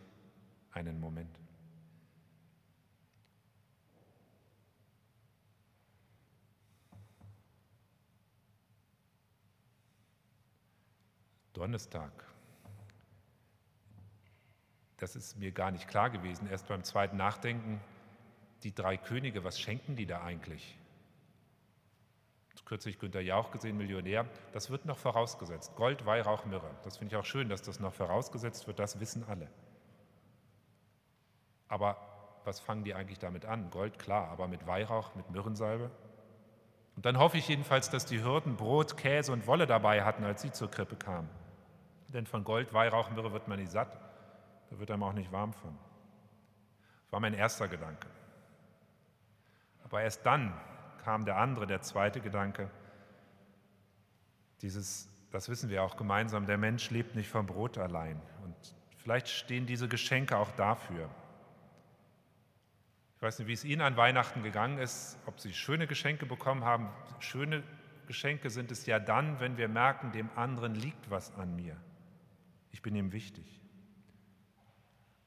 einen 0.73 1.01
Moment. 1.01 1.35
Donnerstag. 11.55 12.13
Das 14.99 15.17
ist 15.17 15.39
mir 15.39 15.51
gar 15.51 15.71
nicht 15.71 15.89
klar 15.89 16.11
gewesen. 16.11 16.47
Erst 16.47 16.69
beim 16.69 16.85
zweiten 16.85 17.17
Nachdenken, 17.17 17.81
die 18.65 18.75
drei 18.75 18.99
Könige, 18.99 19.45
was 19.45 19.59
schenken 19.59 19.97
die 19.97 20.05
da 20.05 20.23
eigentlich? 20.23 20.77
Kürzlich 22.67 22.99
Günter 22.99 23.21
Jauch 23.21 23.53
gesehen, 23.53 23.79
Millionär, 23.79 24.27
das 24.53 24.71
wird 24.71 24.85
noch 24.85 24.99
vorausgesetzt. 24.99 25.75
Gold, 25.77 26.05
Weihrauch, 26.05 26.45
Myrrhe. 26.45 26.71
Das 26.83 26.99
finde 26.99 27.15
ich 27.15 27.19
auch 27.19 27.25
schön, 27.25 27.49
dass 27.49 27.63
das 27.63 27.81
noch 27.81 27.95
vorausgesetzt 27.95 28.67
wird, 28.67 28.79
das 28.79 29.01
wissen 29.01 29.25
alle. 29.29 29.49
Aber 31.69 31.97
was 32.45 32.61
fangen 32.61 32.85
die 32.85 32.95
eigentlich 32.95 33.19
damit 33.19 33.45
an? 33.45 33.71
Gold, 33.71 33.99
klar, 33.99 34.29
aber 34.29 34.49
mit 34.49 34.67
Weihrauch, 34.67 35.15
mit 35.15 35.31
Myrrensalbe? 35.31 35.91
Und 36.97 37.05
dann 37.05 37.19
hoffe 37.19 37.39
ich 37.39 37.49
jedenfalls, 37.49 37.91
dass 37.91 38.07
die 38.07 38.23
Hürden 38.23 38.57
Brot, 38.57 38.97
Käse 38.97 39.33
und 39.33 39.47
Wolle 39.47 39.67
dabei 39.67 40.05
hatten, 40.05 40.25
als 40.25 40.43
sie 40.43 40.51
zur 40.51 40.71
Krippe 40.71 40.97
kamen. 40.97 41.29
Denn 42.09 42.27
von 42.27 42.45
Gold, 42.45 42.73
Weihrauch, 42.73 43.11
Myrrhe 43.11 43.33
wird 43.33 43.49
man 43.49 43.59
nicht 43.59 43.71
satt, 43.71 43.99
da 44.71 44.79
wird 44.79 44.91
einem 44.91 45.03
auch 45.03 45.13
nicht 45.13 45.31
warm 45.31 45.53
von. 45.53 45.77
Das 47.05 47.13
war 47.13 47.21
mein 47.21 47.35
erster 47.35 47.69
Gedanke. 47.69 48.09
Aber 49.85 50.03
erst 50.03 50.25
dann, 50.27 50.53
kam 51.07 51.25
der 51.25 51.37
andere, 51.37 51.69
der 51.69 51.83
zweite 51.83 52.21
Gedanke. 52.21 52.69
Dieses, 54.61 55.09
das 55.31 55.49
wissen 55.49 55.71
wir 55.71 55.85
auch 55.85 55.97
gemeinsam, 55.97 56.47
der 56.47 56.59
Mensch 56.59 56.91
lebt 56.91 57.15
nicht 57.15 57.29
vom 57.29 57.47
Brot 57.47 57.79
allein. 57.79 58.21
Und 58.43 58.57
vielleicht 58.99 59.29
stehen 59.29 59.67
diese 59.67 59.87
Geschenke 59.87 60.37
auch 60.37 60.51
dafür. 60.57 61.09
Ich 63.15 63.23
weiß 63.23 63.39
nicht, 63.39 63.47
wie 63.47 63.53
es 63.53 63.65
Ihnen 63.65 63.83
an 63.83 63.97
Weihnachten 63.97 64.43
gegangen 64.43 64.79
ist, 64.79 65.17
ob 65.27 65.39
Sie 65.39 65.55
schöne 65.55 65.87
Geschenke 65.87 66.27
bekommen 66.27 66.65
haben. 66.65 66.89
Schöne 67.21 67.63
Geschenke 68.09 68.51
sind 68.51 68.73
es 68.73 68.85
ja 68.87 68.99
dann, 68.99 69.39
wenn 69.39 69.57
wir 69.59 69.69
merken, 69.69 70.11
dem 70.11 70.29
anderen 70.35 70.75
liegt 70.75 71.09
was 71.09 71.33
an 71.37 71.55
mir. 71.55 71.77
Ich 72.73 72.83
bin 72.83 72.97
ihm 72.97 73.13
wichtig. 73.13 73.61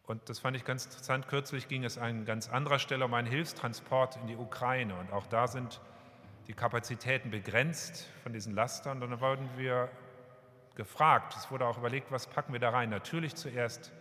Und 0.09 0.27
das 0.27 0.39
fand 0.39 0.57
ich 0.57 0.65
ganz 0.65 0.85
interessant. 0.85 1.27
Kürzlich 1.27 1.67
ging 1.67 1.83
es 1.83 1.99
an 1.99 2.25
ganz 2.25 2.49
anderer 2.49 2.79
Stelle 2.79 3.05
um 3.05 3.13
einen 3.13 3.27
Hilfstransport 3.27 4.17
in 4.17 4.25
die 4.25 4.37
Ukraine. 4.37 4.95
Und 4.95 5.11
auch 5.13 5.27
da 5.27 5.45
sind 5.45 5.79
die 6.47 6.53
Kapazitäten 6.53 7.29
begrenzt 7.29 8.07
von 8.23 8.33
diesen 8.33 8.55
Lastern. 8.55 9.03
Und 9.03 9.11
dann 9.11 9.21
wurden 9.21 9.47
wir 9.55 9.87
gefragt, 10.73 11.35
es 11.37 11.51
wurde 11.51 11.67
auch 11.67 11.77
überlegt, 11.77 12.11
was 12.11 12.25
packen 12.25 12.53
wir 12.53 12.59
da 12.59 12.71
rein. 12.71 12.89
Natürlich 12.89 13.35
zuerst 13.35 13.91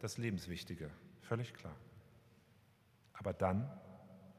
das 0.00 0.16
Lebenswichtige, 0.16 0.90
völlig 1.20 1.52
klar. 1.52 1.76
Aber 3.12 3.34
dann 3.34 3.70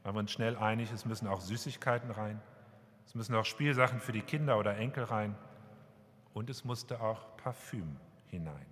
waren 0.02 0.16
wir 0.16 0.18
uns 0.18 0.32
schnell 0.32 0.56
einig, 0.56 0.90
es 0.90 1.04
müssen 1.04 1.28
auch 1.28 1.40
Süßigkeiten 1.40 2.10
rein, 2.10 2.42
es 3.06 3.14
müssen 3.14 3.36
auch 3.36 3.44
Spielsachen 3.44 4.00
für 4.00 4.10
die 4.10 4.22
Kinder 4.22 4.58
oder 4.58 4.76
Enkel 4.76 5.04
rein 5.04 5.36
und 6.34 6.50
es 6.50 6.64
musste 6.64 7.00
auch 7.00 7.36
Parfüm 7.36 7.96
hinein. 8.26 8.66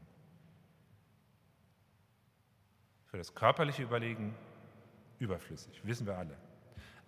Für 3.10 3.18
das 3.18 3.34
körperliche 3.34 3.82
Überlegen 3.82 4.36
überflüssig, 5.18 5.80
wissen 5.84 6.06
wir 6.06 6.16
alle. 6.16 6.36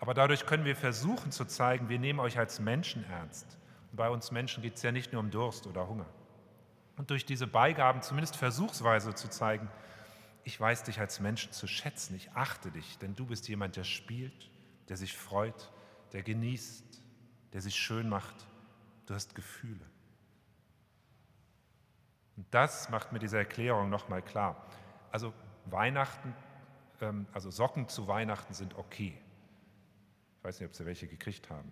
Aber 0.00 0.14
dadurch 0.14 0.46
können 0.46 0.64
wir 0.64 0.74
versuchen 0.74 1.30
zu 1.30 1.44
zeigen, 1.44 1.88
wir 1.88 2.00
nehmen 2.00 2.18
euch 2.18 2.38
als 2.38 2.58
Menschen 2.58 3.04
ernst. 3.04 3.56
Bei 3.92 4.10
uns 4.10 4.32
Menschen 4.32 4.62
geht 4.64 4.74
es 4.74 4.82
ja 4.82 4.90
nicht 4.90 5.12
nur 5.12 5.20
um 5.20 5.30
Durst 5.30 5.68
oder 5.68 5.86
Hunger. 5.86 6.08
Und 6.96 7.10
durch 7.10 7.24
diese 7.24 7.46
Beigaben 7.46 8.02
zumindest 8.02 8.36
versuchsweise 8.36 9.14
zu 9.14 9.28
zeigen, 9.28 9.70
ich 10.42 10.60
weiß 10.60 10.82
dich 10.82 10.98
als 10.98 11.20
Menschen 11.20 11.52
zu 11.52 11.68
schätzen, 11.68 12.16
ich 12.16 12.32
achte 12.32 12.72
dich, 12.72 12.98
denn 12.98 13.14
du 13.14 13.26
bist 13.26 13.48
jemand, 13.48 13.76
der 13.76 13.84
spielt, 13.84 14.50
der 14.88 14.96
sich 14.96 15.16
freut, 15.16 15.70
der 16.12 16.24
genießt, 16.24 17.00
der 17.52 17.60
sich 17.60 17.76
schön 17.76 18.08
macht. 18.08 18.34
Du 19.06 19.14
hast 19.14 19.36
Gefühle. 19.36 19.86
Und 22.36 22.46
das 22.50 22.88
macht 22.88 23.12
mir 23.12 23.20
diese 23.20 23.38
Erklärung 23.38 23.88
nochmal 23.88 24.20
klar. 24.22 24.66
Also 25.12 25.32
Weihnachten, 25.66 26.34
ähm, 27.00 27.26
also 27.32 27.50
Socken 27.50 27.88
zu 27.88 28.08
Weihnachten 28.08 28.54
sind 28.54 28.76
okay. 28.76 29.18
Ich 30.38 30.44
weiß 30.44 30.60
nicht, 30.60 30.68
ob 30.68 30.74
Sie 30.74 30.86
welche 30.86 31.06
gekriegt 31.06 31.50
haben. 31.50 31.70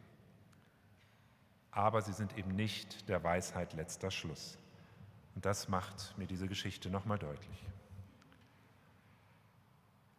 Aber 1.73 2.03
sie 2.03 2.13
sind 2.13 2.37
eben 2.37 2.55
nicht 2.55 3.09
der 3.09 3.23
Weisheit 3.23 3.75
letzter 3.75 4.11
Schluss. 4.11 4.59
Und 5.35 5.45
das 5.45 5.69
macht 5.69 6.17
mir 6.19 6.27
diese 6.27 6.49
Geschichte 6.49 6.91
nochmal 6.91 7.19
deutlich. 7.19 7.65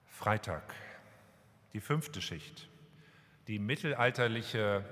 Freitag, 0.05 0.73
die 1.73 1.81
fünfte 1.81 2.21
Schicht. 2.21 2.69
Die 3.47 3.59
mittelalterliche 3.59 4.85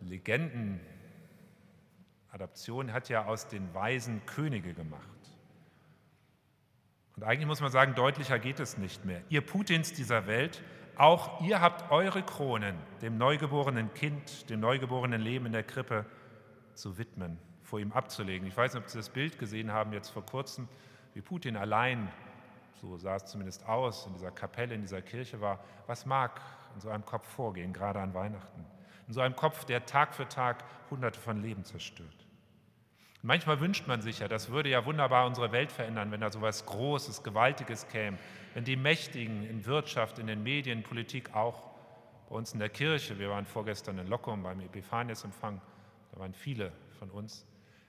Legendenadaption 0.00 2.92
hat 2.92 3.08
ja 3.08 3.26
aus 3.26 3.46
den 3.48 3.72
Weisen 3.74 4.24
Könige 4.26 4.74
gemacht. 4.74 5.19
Und 7.20 7.26
eigentlich 7.26 7.46
muss 7.46 7.60
man 7.60 7.70
sagen, 7.70 7.94
deutlicher 7.94 8.38
geht 8.38 8.60
es 8.60 8.78
nicht 8.78 9.04
mehr. 9.04 9.20
Ihr 9.28 9.42
Putins 9.42 9.92
dieser 9.92 10.26
Welt, 10.26 10.62
auch 10.96 11.42
ihr 11.42 11.60
habt 11.60 11.90
eure 11.90 12.22
Kronen 12.22 12.74
dem 13.02 13.18
neugeborenen 13.18 13.92
Kind, 13.92 14.48
dem 14.48 14.60
neugeborenen 14.60 15.20
Leben 15.20 15.44
in 15.44 15.52
der 15.52 15.62
Krippe 15.62 16.06
zu 16.72 16.96
widmen, 16.96 17.36
vor 17.62 17.78
ihm 17.78 17.92
abzulegen. 17.92 18.48
Ich 18.48 18.56
weiß 18.56 18.72
nicht, 18.72 18.82
ob 18.82 18.88
Sie 18.88 18.96
das 18.96 19.10
Bild 19.10 19.38
gesehen 19.38 19.70
haben 19.70 19.92
jetzt 19.92 20.08
vor 20.08 20.24
kurzem, 20.24 20.66
wie 21.12 21.20
Putin 21.20 21.58
allein 21.58 22.08
so 22.80 22.96
sah 22.96 23.16
es 23.16 23.26
zumindest 23.26 23.68
aus, 23.68 24.06
in 24.06 24.14
dieser 24.14 24.30
Kapelle, 24.30 24.74
in 24.74 24.80
dieser 24.80 25.02
Kirche 25.02 25.42
war, 25.42 25.62
was 25.86 26.06
mag 26.06 26.40
in 26.74 26.80
so 26.80 26.88
einem 26.88 27.04
Kopf 27.04 27.28
vorgehen, 27.28 27.74
gerade 27.74 28.00
an 28.00 28.14
Weihnachten? 28.14 28.64
In 29.08 29.12
so 29.12 29.20
einem 29.20 29.36
Kopf, 29.36 29.66
der 29.66 29.84
Tag 29.84 30.14
für 30.14 30.26
Tag 30.26 30.64
Hunderte 30.90 31.20
von 31.20 31.42
Leben 31.42 31.64
zerstört. 31.64 32.19
Manchmal 33.22 33.60
wünscht 33.60 33.86
man 33.86 34.00
sich 34.00 34.20
ja, 34.20 34.28
das 34.28 34.50
würde 34.50 34.70
ja 34.70 34.86
wunderbar 34.86 35.26
unsere 35.26 35.52
Welt 35.52 35.70
verändern, 35.70 36.10
wenn 36.10 36.22
da 36.22 36.30
so 36.30 36.38
etwas 36.38 36.64
Großes, 36.64 37.22
Gewaltiges 37.22 37.86
käme, 37.88 38.16
wenn 38.54 38.64
die 38.64 38.76
Mächtigen 38.76 39.44
in 39.44 39.66
Wirtschaft, 39.66 40.18
in 40.18 40.26
den 40.26 40.42
Medien, 40.42 40.82
Politik 40.82 41.34
auch, 41.34 41.68
bei 42.30 42.36
uns 42.36 42.54
in 42.54 42.60
der 42.60 42.70
Kirche, 42.70 43.18
wir 43.18 43.28
waren 43.28 43.44
vorgestern 43.44 43.98
in 43.98 44.06
Lockum 44.06 44.42
beim 44.42 44.60
Epiphanius-Empfang, 44.60 45.60
da 46.12 46.20
waren 46.20 46.32
viele 46.32 46.72
von 46.98 47.10
uns, 47.10 47.46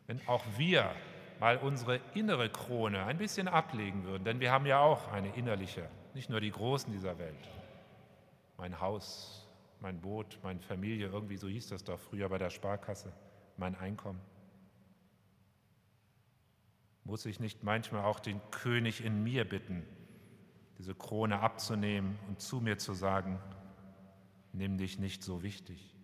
wenn 0.08 0.20
auch 0.28 0.44
wir 0.58 0.92
mal 1.40 1.58
unsere 1.58 2.02
innere 2.14 2.50
Krone 2.50 3.06
ein 3.06 3.18
bisschen 3.18 3.48
ablegen 3.48 4.04
würden, 4.04 4.26
denn 4.26 4.42
wir 4.42 4.52
haben 4.52 4.66
ja 4.66 4.80
auch 4.80 5.12
eine 5.14 5.34
innerliche, 5.36 5.88
nicht 6.14 6.30
nur 6.30 6.42
die 6.42 6.52
Großen 6.52 6.92
dieser 6.92 7.18
Welt. 7.18 7.50
Mein 8.58 8.82
Haus, 8.82 9.48
mein 9.80 10.02
Boot, 10.02 10.40
meine 10.44 10.60
Familie, 10.60 11.08
irgendwie 11.08 11.38
so 11.38 11.48
hieß 11.48 11.70
das 11.70 11.86
doch 11.86 12.00
früher 12.00 12.28
bei 12.28 12.38
der 12.38 12.50
Sparkasse, 12.50 13.14
mein 13.58 13.76
Einkommen. 13.76 14.20
Muss 17.04 17.26
ich 17.26 17.40
nicht 17.40 17.64
manchmal 17.64 18.04
auch 18.04 18.20
den 18.20 18.40
König 18.52 19.04
in 19.04 19.24
mir 19.24 19.48
bitten, 19.48 19.86
diese 20.78 20.96
Krone 20.96 21.40
abzunehmen 21.40 22.18
und 22.28 22.42
zu 22.42 22.62
mir 22.62 22.78
zu 22.78 22.94
sagen, 22.94 23.40
nimm 24.54 24.78
dich 24.78 25.00
nicht 25.00 25.24
so 25.24 25.44
wichtig. 25.44 25.96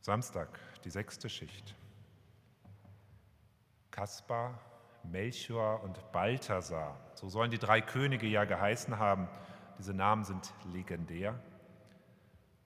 Samstag, 0.00 0.60
die 0.84 0.90
sechste 0.90 1.30
Schicht. 1.30 1.74
Kaspar, 3.90 4.60
Melchior 5.02 5.82
und 5.82 6.12
Balthasar, 6.12 6.98
so 7.14 7.28
sollen 7.28 7.50
die 7.50 7.58
drei 7.58 7.80
Könige 7.80 8.26
ja 8.26 8.44
geheißen 8.44 8.98
haben. 8.98 9.28
Diese 9.78 9.94
Namen 9.94 10.24
sind 10.24 10.52
legendär. 10.72 11.38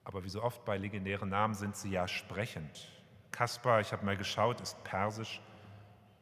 Aber 0.03 0.23
wie 0.23 0.29
so 0.29 0.43
oft 0.43 0.65
bei 0.65 0.77
legendären 0.77 1.29
Namen 1.29 1.53
sind 1.53 1.75
sie 1.75 1.91
ja 1.91 2.07
sprechend. 2.07 2.91
Kaspar, 3.31 3.81
ich 3.81 3.91
habe 3.91 4.05
mal 4.05 4.17
geschaut, 4.17 4.61
ist 4.61 4.83
persisch 4.83 5.41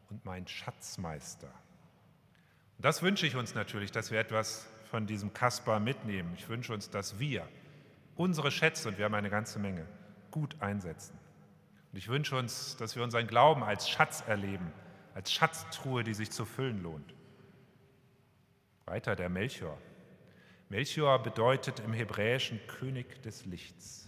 und 0.09 0.23
mein 0.25 0.47
Schatzmeister. 0.47 1.47
Und 2.77 2.85
das 2.85 3.01
wünsche 3.01 3.25
ich 3.25 3.35
uns 3.35 3.55
natürlich, 3.55 3.91
dass 3.91 4.11
wir 4.11 4.19
etwas 4.19 4.67
von 4.89 5.07
diesem 5.07 5.33
Kaspar 5.33 5.79
mitnehmen. 5.79 6.33
Ich 6.37 6.47
wünsche 6.47 6.73
uns, 6.73 6.89
dass 6.89 7.19
wir 7.19 7.47
unsere 8.15 8.51
Schätze, 8.51 8.89
und 8.89 8.97
wir 8.97 9.05
haben 9.05 9.15
eine 9.15 9.29
ganze 9.29 9.59
Menge, 9.59 9.85
gut 10.31 10.55
einsetzen. 10.61 11.17
Und 11.91 11.97
ich 11.97 12.07
wünsche 12.07 12.35
uns, 12.37 12.77
dass 12.77 12.95
wir 12.95 13.03
unseren 13.03 13.27
Glauben 13.27 13.63
als 13.63 13.89
Schatz 13.89 14.23
erleben, 14.27 14.71
als 15.13 15.31
Schatztruhe, 15.31 16.03
die 16.03 16.13
sich 16.13 16.31
zu 16.31 16.45
füllen 16.45 16.83
lohnt. 16.83 17.13
Weiter 18.85 19.15
der 19.15 19.29
Melchior. 19.29 19.77
Melchior 20.69 21.21
bedeutet 21.21 21.79
im 21.79 21.93
Hebräischen 21.93 22.59
König 22.67 23.21
des 23.23 23.45
Lichts. 23.45 24.06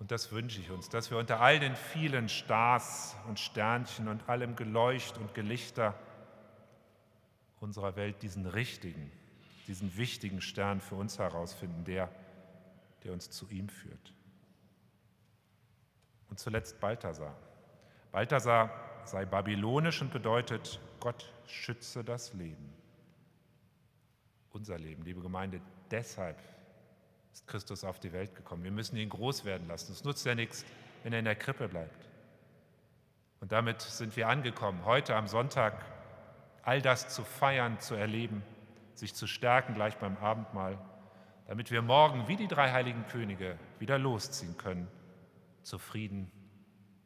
Und 0.00 0.10
das 0.10 0.32
wünsche 0.32 0.60
ich 0.60 0.70
uns, 0.70 0.88
dass 0.88 1.10
wir 1.10 1.18
unter 1.18 1.40
all 1.40 1.60
den 1.60 1.76
vielen 1.76 2.30
Stars 2.30 3.14
und 3.28 3.38
Sternchen 3.38 4.08
und 4.08 4.28
allem 4.30 4.56
Geleucht 4.56 5.18
und 5.18 5.34
Gelichter 5.34 5.94
unserer 7.60 7.96
Welt 7.96 8.22
diesen 8.22 8.46
richtigen, 8.46 9.12
diesen 9.68 9.94
wichtigen 9.98 10.40
Stern 10.40 10.80
für 10.80 10.94
uns 10.94 11.18
herausfinden, 11.18 11.84
der, 11.84 12.10
der 13.04 13.12
uns 13.12 13.28
zu 13.28 13.46
ihm 13.50 13.68
führt. 13.68 14.14
Und 16.30 16.38
zuletzt 16.38 16.80
Balthasar. 16.80 17.36
Balthasar 18.10 18.70
sei 19.04 19.26
babylonisch 19.26 20.00
und 20.00 20.12
bedeutet, 20.14 20.80
Gott 20.98 21.30
schütze 21.46 22.02
das 22.02 22.32
Leben. 22.32 22.72
Unser 24.52 24.78
Leben, 24.78 25.02
liebe 25.02 25.20
Gemeinde, 25.20 25.60
deshalb 25.90 26.38
ist 27.32 27.46
Christus 27.46 27.84
auf 27.84 28.00
die 28.00 28.12
Welt 28.12 28.34
gekommen. 28.34 28.64
Wir 28.64 28.70
müssen 28.70 28.96
ihn 28.96 29.08
groß 29.08 29.44
werden 29.44 29.68
lassen. 29.68 29.92
Es 29.92 30.04
nutzt 30.04 30.26
ja 30.26 30.34
nichts, 30.34 30.64
wenn 31.02 31.12
er 31.12 31.18
in 31.18 31.24
der 31.24 31.36
Krippe 31.36 31.68
bleibt. 31.68 32.08
Und 33.40 33.52
damit 33.52 33.80
sind 33.80 34.16
wir 34.16 34.28
angekommen, 34.28 34.84
heute 34.84 35.16
am 35.16 35.26
Sonntag 35.26 35.84
all 36.62 36.82
das 36.82 37.08
zu 37.08 37.24
feiern, 37.24 37.80
zu 37.80 37.94
erleben, 37.94 38.42
sich 38.94 39.14
zu 39.14 39.26
stärken 39.26 39.74
gleich 39.74 39.96
beim 39.96 40.16
Abendmahl, 40.18 40.78
damit 41.46 41.70
wir 41.70 41.80
morgen 41.80 42.28
wie 42.28 42.36
die 42.36 42.48
drei 42.48 42.70
heiligen 42.70 43.06
Könige 43.06 43.58
wieder 43.78 43.98
losziehen 43.98 44.56
können 44.58 44.88
zufrieden 45.62 46.30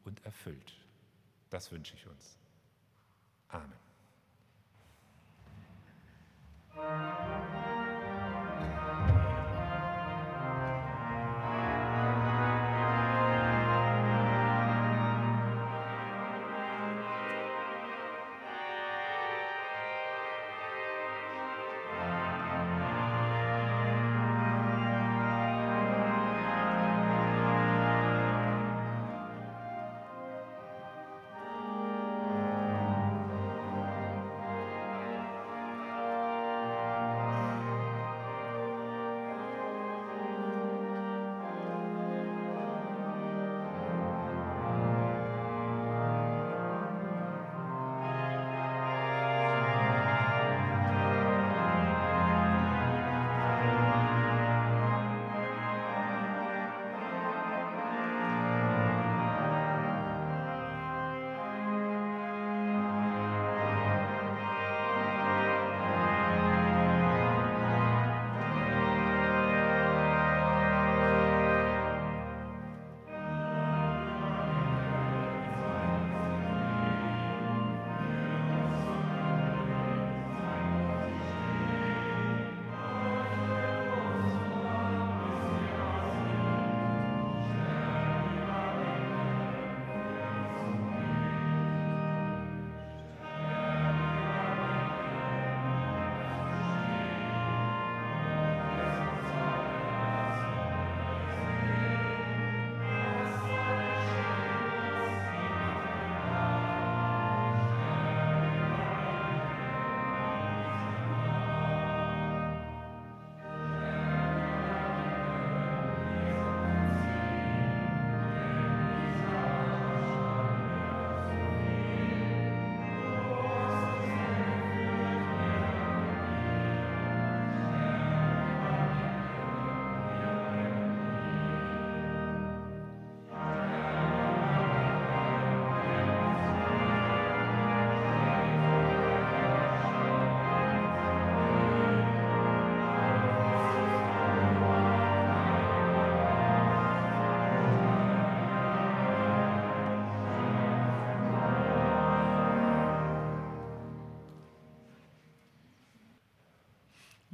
und 0.03 0.25
erfüllt. 0.25 0.73
Das 1.49 1.71
wünsche 1.71 1.95
ich 1.95 2.07
uns. 2.07 2.37
Amen. 3.49 3.73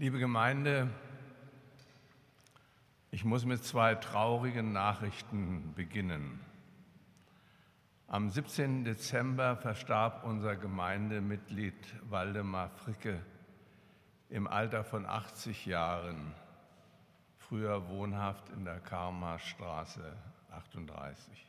Liebe 0.02 0.18
Gemeinde, 0.18 0.90
ich 3.12 3.24
muss 3.24 3.46
mit 3.46 3.64
zwei 3.64 3.94
traurigen 3.94 4.74
Nachrichten 4.74 5.76
beginnen. 5.76 6.40
Am 8.08 8.32
17. 8.32 8.84
Dezember 8.84 9.58
verstarb 9.58 10.24
unser 10.24 10.56
Gemeindemitglied 10.56 11.76
Waldemar 12.10 12.70
Fricke 12.70 13.22
im 14.30 14.47
Alter 14.47 14.84
von 14.84 15.06
80 15.06 15.68
Jahren, 15.68 16.34
früher 17.38 17.88
wohnhaft 17.88 18.49
in 18.49 18.66
der 18.66 18.80
Karma-Straße 18.80 20.18
38. 20.49 21.45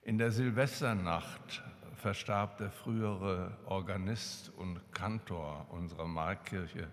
In 0.00 0.16
der 0.16 0.30
Silvesternacht 0.30 1.62
verstarb 1.98 2.58
der 2.58 2.70
frühere 2.70 3.56
Organist 3.66 4.50
und 4.56 4.80
Kantor 4.92 5.66
unserer 5.70 6.06
Markkirche, 6.06 6.88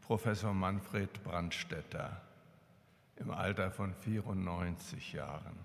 Professor 0.00 0.52
Manfred 0.52 1.22
Brandstetter, 1.22 2.20
im 3.16 3.30
Alter 3.30 3.70
von 3.70 3.94
94 3.94 5.12
Jahren. 5.12 5.56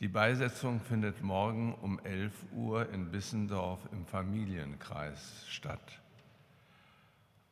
Die 0.00 0.08
Beisetzung 0.08 0.80
findet 0.80 1.22
morgen 1.22 1.74
um 1.74 2.00
11 2.00 2.32
Uhr 2.52 2.90
in 2.90 3.12
Bissendorf 3.12 3.80
im 3.92 4.04
Familienkreis 4.04 5.46
statt. 5.48 6.00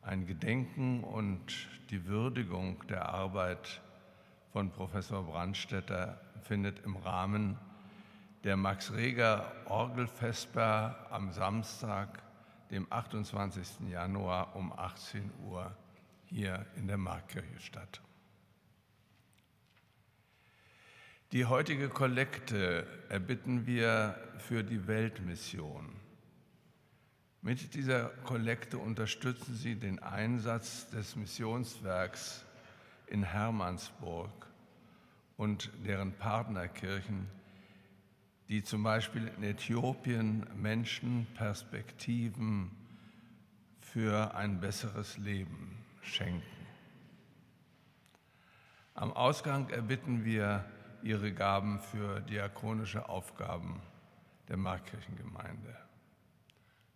Ein 0.01 0.27
Gedenken 0.27 1.05
und 1.05 1.69
die 1.89 2.05
Würdigung 2.05 2.85
der 2.87 3.07
Arbeit 3.07 3.81
von 4.51 4.71
Professor 4.71 5.23
Brandstetter 5.23 6.19
findet 6.41 6.83
im 6.83 6.97
Rahmen 6.97 7.57
der 7.57 7.72
Max 8.57 8.91
Reger 8.91 9.49
Orgelfesper 9.65 11.07
am 11.09 11.31
Samstag, 11.31 12.21
dem 12.71 12.85
28. 12.91 13.89
Januar 13.89 14.55
um 14.57 14.73
18 14.73 15.31
Uhr 15.45 15.73
hier 16.25 16.65
in 16.75 16.87
der 16.87 16.97
Markkirche 16.97 17.59
statt. 17.59 18.01
Die 21.31 21.45
heutige 21.45 21.87
Kollekte 21.87 22.85
erbitten 23.07 23.65
wir 23.65 24.19
für 24.39 24.63
die 24.63 24.87
Weltmission. 24.87 25.95
Mit 27.41 27.73
dieser 27.73 28.09
Kollekte 28.25 28.77
unterstützen 28.77 29.55
Sie 29.55 29.75
den 29.75 29.99
Einsatz 29.99 30.89
des 30.89 31.15
Missionswerks 31.15 32.43
in 33.07 33.23
Hermannsburg 33.23 34.47
und 35.37 35.71
deren 35.85 36.11
Partnerkirchen, 36.11 37.27
die 38.49 38.63
zum 38.63 38.83
Beispiel 38.83 39.31
in 39.37 39.43
Äthiopien 39.43 40.45
Menschen 40.55 41.27
Perspektiven 41.35 42.71
für 43.79 44.35
ein 44.35 44.59
besseres 44.59 45.17
Leben 45.17 45.77
schenken. 46.01 46.43
Am 48.95 49.11
Ausgang 49.13 49.69
erbitten 49.69 50.25
wir 50.25 50.65
ihre 51.01 51.33
Gaben 51.33 51.79
für 51.79 52.21
diakonische 52.21 53.09
Aufgaben 53.09 53.81
der 54.49 54.57
Markkirchengemeinde. 54.57 55.75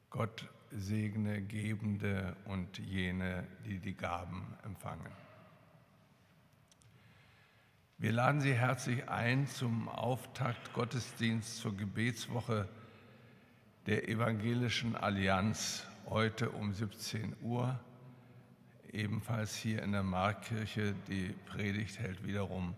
Gott 0.09 0.47
segne 0.71 1.41
Gebende 1.41 2.35
und 2.45 2.77
jene, 2.77 3.47
die 3.65 3.79
die 3.79 3.95
Gaben 3.95 4.57
empfangen. 4.63 5.26
Wir 7.99 8.11
laden 8.11 8.41
Sie 8.41 8.53
herzlich 8.53 9.09
ein 9.09 9.47
zum 9.47 9.89
Auftakt 9.89 10.71
Gottesdienst 10.73 11.57
zur 11.57 11.75
Gebetswoche 11.75 12.69
der 13.87 14.07
Evangelischen 14.07 14.95
Allianz 14.95 15.83
heute 16.05 16.51
um 16.51 16.73
17 16.73 17.35
Uhr. 17.41 17.79
Ebenfalls 18.91 19.55
hier 19.55 19.81
in 19.81 19.93
der 19.93 20.03
Markkirche. 20.03 20.93
Die 21.07 21.33
Predigt 21.47 21.97
hält 21.97 22.23
wiederum 22.23 22.75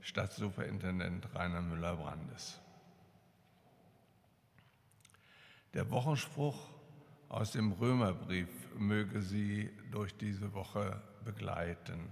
Stadtsuperintendent 0.00 1.34
Rainer 1.34 1.60
Müller-Brandes. 1.60 2.58
Der 5.74 5.90
Wochenspruch 5.90 6.70
aus 7.28 7.52
dem 7.52 7.72
Römerbrief 7.72 8.48
möge 8.78 9.20
Sie 9.20 9.68
durch 9.90 10.14
diese 10.14 10.54
Woche 10.54 11.02
begleiten. 11.26 12.08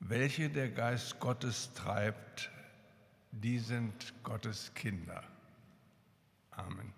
Welche 0.00 0.50
der 0.50 0.70
Geist 0.70 1.18
Gottes 1.20 1.72
treibt, 1.74 2.50
die 3.32 3.58
sind 3.58 4.14
Gottes 4.22 4.72
Kinder. 4.74 5.22
Amen. 6.50 6.95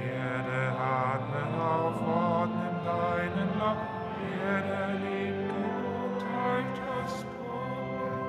Erde 0.00 0.60
atme 0.78 1.42
auf, 1.62 1.98
nimm 2.46 2.78
deinen 2.84 3.58
Lauf. 3.58 3.78
Erde 4.44 4.98
lebt 5.02 5.50
und 5.52 6.18
teilt 6.20 6.78
das 6.86 7.24
Brot. 7.24 8.28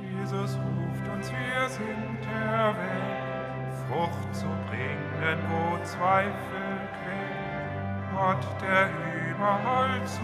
Jesus 0.00 0.52
ruft 0.56 1.06
uns, 1.08 1.26
wir 1.32 1.68
sind 1.68 2.18
der 2.22 2.74
Welt, 2.76 3.72
Frucht 3.88 4.34
zu 4.34 4.46
bringen, 4.68 5.38
wo 5.48 5.82
Zweifel 5.84 6.64
Gott, 8.14 8.46
der 8.62 8.88
überall 9.28 10.00
zu 10.06 10.20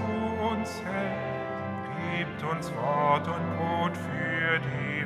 uns 0.49 0.83
hält, 0.85 2.17
gibt 2.17 2.43
uns 2.45 2.73
Wort 2.77 3.27
und 3.27 3.57
Brot 3.57 3.97
für 3.97 4.59
die 4.61 5.00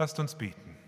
Lasst 0.00 0.18
uns 0.18 0.34
beten. 0.34 0.78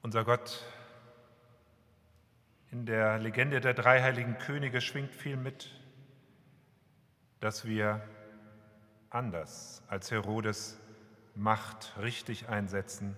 Unser 0.00 0.24
Gott, 0.24 0.64
in 2.70 2.86
der 2.86 3.18
Legende 3.18 3.60
der 3.60 3.74
drei 3.74 4.00
heiligen 4.00 4.38
Könige 4.38 4.80
schwingt 4.80 5.14
viel 5.14 5.36
mit, 5.36 5.78
dass 7.40 7.66
wir 7.66 8.00
anders 9.10 9.82
als 9.88 10.10
Herodes 10.10 10.80
Macht 11.34 11.92
richtig 12.00 12.48
einsetzen, 12.48 13.14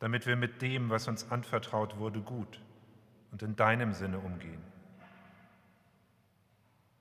damit 0.00 0.26
wir 0.26 0.36
mit 0.36 0.60
dem, 0.60 0.90
was 0.90 1.08
uns 1.08 1.30
anvertraut 1.30 1.96
wurde, 1.96 2.20
gut 2.20 2.60
und 3.32 3.40
in 3.40 3.56
deinem 3.56 3.94
Sinne 3.94 4.18
umgehen. 4.18 4.62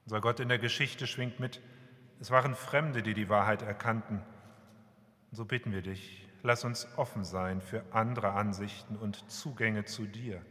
Unser 0.05 0.21
Gott 0.21 0.39
in 0.39 0.47
der 0.47 0.59
Geschichte 0.59 1.05
schwingt 1.05 1.41
mit, 1.41 1.59
es 2.19 2.31
waren 2.31 2.55
Fremde, 2.55 3.01
die 3.01 3.13
die 3.13 3.29
Wahrheit 3.29 3.61
erkannten. 3.61 4.21
So 5.31 5.45
bitten 5.45 5.71
wir 5.71 5.81
dich, 5.81 6.27
lass 6.43 6.65
uns 6.65 6.87
offen 6.97 7.23
sein 7.23 7.61
für 7.61 7.83
andere 7.91 8.31
Ansichten 8.31 8.97
und 8.97 9.29
Zugänge 9.31 9.85
zu 9.85 10.05
dir. 10.05 10.41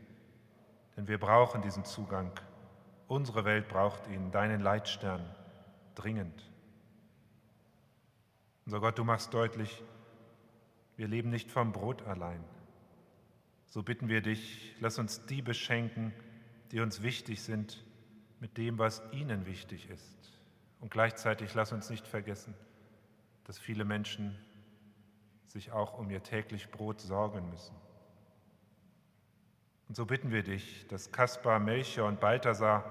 Denn 0.97 1.09
wir 1.09 1.19
brauchen 1.19 1.63
diesen 1.63 1.85
Zugang. 1.85 2.33
Unsere 3.07 3.45
Welt 3.45 3.69
braucht 3.69 4.07
ihn, 4.09 4.31
deinen 4.31 4.61
Leitstern, 4.61 5.25
dringend. 5.95 6.51
Unser 8.65 8.81
Gott, 8.81 8.99
du 8.99 9.05
machst 9.05 9.33
deutlich, 9.33 9.83
wir 10.97 11.09
leben 11.09 11.31
nicht 11.31 11.51
vom 11.51 11.73
Brot 11.73 12.03
allein. 12.07 12.43
So 13.67 13.83
bitten 13.83 14.09
wir 14.09 14.23
dich, 14.23 14.75
lass 14.81 14.99
uns 14.99 15.27
die 15.27 15.43
beschenken, 15.43 16.13
die 16.73 16.81
uns 16.81 17.03
wichtig 17.03 17.43
sind, 17.43 17.85
mit 18.41 18.57
dem, 18.57 18.79
was 18.79 19.03
ihnen 19.13 19.47
wichtig 19.47 19.89
ist. 19.91 20.38
Und 20.81 20.91
gleichzeitig 20.91 21.55
lass 21.55 21.73
uns 21.73 21.91
nicht 21.91 22.07
vergessen, 22.07 22.55
dass 23.45 23.59
viele 23.59 23.85
Menschen 23.85 24.39
sich 25.47 25.73
auch 25.73 25.99
um 25.99 26.11
ihr 26.11 26.23
täglich 26.23 26.71
Brot 26.71 27.01
sorgen 27.01 27.49
müssen. 27.51 27.75
Und 29.89 29.97
so 29.97 30.05
bitten 30.05 30.31
wir 30.31 30.43
dich, 30.43 30.87
dass 30.89 31.11
Kaspar, 31.11 31.59
Melchior 31.59 32.09
und 32.09 32.21
Balthasar 32.21 32.85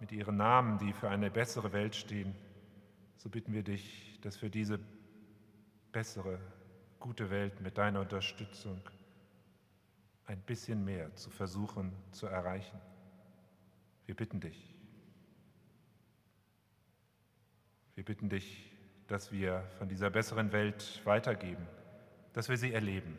mit 0.00 0.12
ihren 0.12 0.36
Namen, 0.36 0.78
die 0.78 0.92
für 0.92 1.08
eine 1.10 1.30
bessere 1.30 1.72
Welt 1.72 1.94
stehen, 1.94 2.34
so 3.16 3.28
bitten 3.28 3.52
wir 3.52 3.62
dich, 3.62 4.18
dass 4.22 4.36
für 4.36 4.50
diese 4.50 4.80
bessere, 5.92 6.40
gute 6.98 7.30
Welt 7.30 7.60
mit 7.60 7.78
deiner 7.78 8.00
Unterstützung 8.00 8.80
ein 10.26 10.40
bisschen 10.40 10.84
mehr 10.84 11.14
zu 11.14 11.30
versuchen 11.30 11.92
zu 12.12 12.26
erreichen. 12.26 12.80
Wir 14.06 14.14
bitten 14.14 14.40
dich. 14.40 14.75
Wir 17.96 18.04
bitten 18.04 18.28
dich, 18.28 18.70
dass 19.08 19.32
wir 19.32 19.64
von 19.78 19.88
dieser 19.88 20.10
besseren 20.10 20.52
Welt 20.52 21.00
weitergeben, 21.04 21.66
dass 22.32 22.48
wir 22.48 22.56
sie 22.56 22.72
erleben 22.72 23.18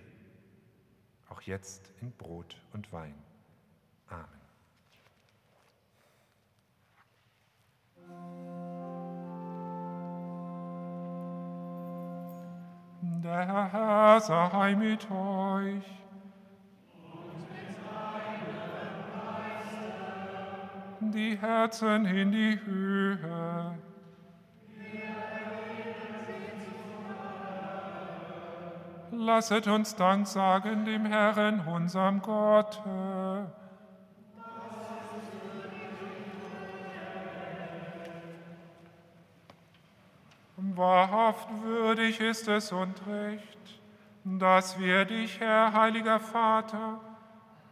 auch 1.30 1.42
jetzt 1.42 1.92
in 2.02 2.12
Brot 2.12 2.56
und 2.74 2.92
Wein. 2.92 3.14
Amen. 4.10 4.26
Der 13.24 13.72
Herr 13.72 14.22
sei 14.22 14.76
mit 14.76 15.10
euch. 15.12 15.84
Die 21.00 21.38
Herzen 21.38 22.06
in 22.06 22.32
die 22.32 22.60
Höhe. 22.66 23.57
Lasset 29.20 29.68
uns 29.68 29.96
Dank 29.96 30.28
sagen 30.28 30.86
dem 30.86 31.08
Herrn, 31.08 31.62
unserem 31.62 32.22
Gott. 32.22 32.80
Wahrhaft 40.56 41.50
würdig 41.64 42.20
ist 42.20 42.48
es 42.48 42.72
und 42.72 42.94
recht, 43.08 43.82
dass 44.24 44.78
wir 44.78 45.06
dich, 45.06 45.40
Herr, 45.40 45.74
heiliger 45.74 46.20
Vater, 46.20 47.00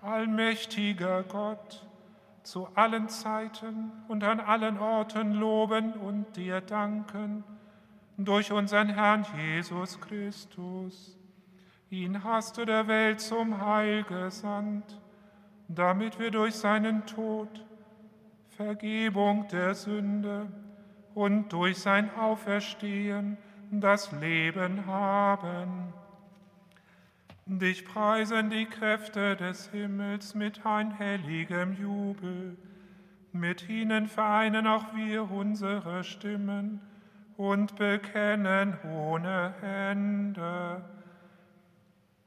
allmächtiger 0.01 1.21
Gott, 1.21 1.85
zu 2.41 2.67
allen 2.73 3.07
Zeiten 3.07 3.91
und 4.07 4.23
an 4.23 4.39
allen 4.39 4.79
Orten 4.79 5.33
loben 5.33 5.93
und 5.93 6.35
dir 6.37 6.61
danken, 6.61 7.43
durch 8.17 8.51
unseren 8.51 8.89
Herrn 8.89 9.27
Jesus 9.37 10.01
Christus 10.01 11.19
Ihn 11.95 12.25
hast 12.25 12.57
du 12.57 12.65
der 12.65 12.89
Welt 12.89 13.21
zum 13.21 13.61
Heil 13.65 14.03
gesandt, 14.03 14.99
damit 15.69 16.19
wir 16.19 16.29
durch 16.29 16.53
seinen 16.53 17.05
Tod 17.05 17.65
Vergebung 18.49 19.47
der 19.47 19.73
Sünde 19.75 20.47
und 21.13 21.53
durch 21.53 21.77
sein 21.77 22.13
Auferstehen 22.15 23.37
das 23.71 24.11
Leben 24.11 24.85
haben. 24.87 25.93
Dich 27.45 27.85
preisen 27.85 28.49
die 28.49 28.65
Kräfte 28.65 29.37
des 29.37 29.69
Himmels 29.69 30.35
mit 30.35 30.65
einhelligem 30.65 31.77
Jubel. 31.79 32.57
Mit 33.31 33.69
ihnen 33.69 34.07
vereinen 34.07 34.67
auch 34.67 34.93
wir 34.95 35.31
unsere 35.31 36.03
Stimmen 36.03 36.81
und 37.37 37.77
bekennen 37.77 38.77
ohne 38.83 39.53
Hände. 39.61 40.83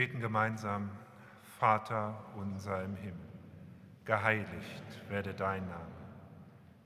beten 0.00 0.20
gemeinsam, 0.20 0.88
Vater 1.42 2.24
unser 2.34 2.82
im 2.84 2.96
Himmel, 2.96 3.28
geheiligt 4.06 5.10
werde 5.10 5.34
dein 5.34 5.68
Name, 5.68 5.92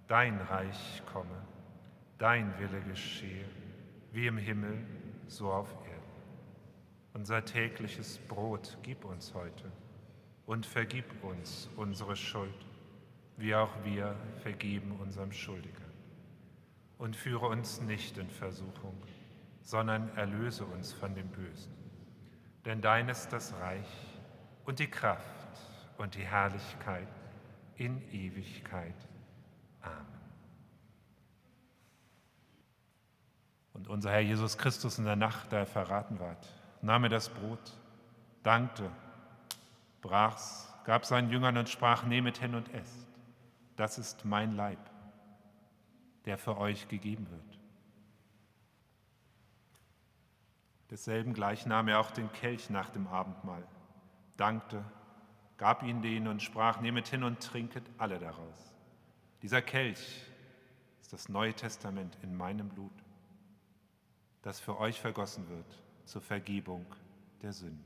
dein 0.08 0.40
Reich 0.40 1.00
komme, 1.12 1.46
dein 2.18 2.58
Wille 2.58 2.80
geschehe, 2.80 3.44
wie 4.10 4.26
im 4.26 4.36
Himmel, 4.36 4.84
so 5.28 5.52
auf 5.52 5.70
Erden. 5.86 6.02
Unser 7.12 7.44
tägliches 7.44 8.18
Brot 8.18 8.78
gib 8.82 9.04
uns 9.04 9.32
heute 9.32 9.70
und 10.44 10.66
vergib 10.66 11.04
uns 11.22 11.70
unsere 11.76 12.16
Schuld, 12.16 12.66
wie 13.36 13.54
auch 13.54 13.70
wir 13.84 14.16
vergeben 14.42 14.98
unserem 15.00 15.30
Schuldiger. 15.30 15.86
und 16.98 17.14
führe 17.14 17.46
uns 17.46 17.80
nicht 17.80 18.18
in 18.18 18.28
Versuchung, 18.28 19.00
sondern 19.62 20.08
erlöse 20.16 20.64
uns 20.64 20.92
von 20.92 21.14
dem 21.14 21.28
Bösen. 21.28 21.83
Denn 22.64 22.80
dein 22.80 23.08
ist 23.08 23.32
das 23.32 23.52
Reich 23.60 23.86
und 24.64 24.78
die 24.78 24.90
Kraft 24.90 25.24
und 25.98 26.14
die 26.14 26.24
Herrlichkeit 26.24 27.08
in 27.76 28.00
Ewigkeit. 28.10 28.94
Amen. 29.82 30.06
Und 33.74 33.88
unser 33.88 34.10
Herr 34.10 34.20
Jesus 34.20 34.56
Christus 34.56 34.98
in 34.98 35.04
der 35.04 35.16
Nacht, 35.16 35.52
da 35.52 35.58
er 35.58 35.66
verraten 35.66 36.18
ward, 36.20 36.48
nahm 36.80 37.04
er 37.04 37.10
das 37.10 37.28
Brot, 37.28 37.72
dankte, 38.42 38.90
brach's, 40.00 40.72
gab 40.84 41.04
seinen 41.04 41.30
Jüngern 41.30 41.56
und 41.56 41.68
sprach, 41.68 42.04
nehmet 42.04 42.38
hin 42.38 42.54
und 42.54 42.72
esst. 42.72 43.08
Das 43.76 43.98
ist 43.98 44.24
mein 44.24 44.54
Leib 44.54 44.78
der 46.24 46.38
für 46.38 46.56
euch 46.58 46.88
gegeben 46.88 47.26
wird. 47.30 47.58
Desselben 50.94 51.34
gleich 51.34 51.66
nahm 51.66 51.88
er 51.88 51.98
auch 51.98 52.12
den 52.12 52.30
Kelch 52.30 52.70
nach 52.70 52.88
dem 52.88 53.08
Abendmahl, 53.08 53.66
dankte, 54.36 54.84
gab 55.56 55.82
ihn 55.82 56.02
denen 56.02 56.28
und 56.28 56.40
sprach, 56.40 56.80
nehmet 56.80 57.08
hin 57.08 57.24
und 57.24 57.42
trinket 57.42 57.82
alle 57.98 58.20
daraus. 58.20 58.76
Dieser 59.42 59.60
Kelch 59.60 60.22
ist 61.00 61.12
das 61.12 61.28
Neue 61.28 61.52
Testament 61.52 62.16
in 62.22 62.36
meinem 62.36 62.68
Blut, 62.68 62.92
das 64.42 64.60
für 64.60 64.78
euch 64.78 65.00
vergossen 65.00 65.48
wird 65.48 65.82
zur 66.04 66.22
Vergebung 66.22 66.86
der 67.42 67.52
Sünden. 67.52 67.84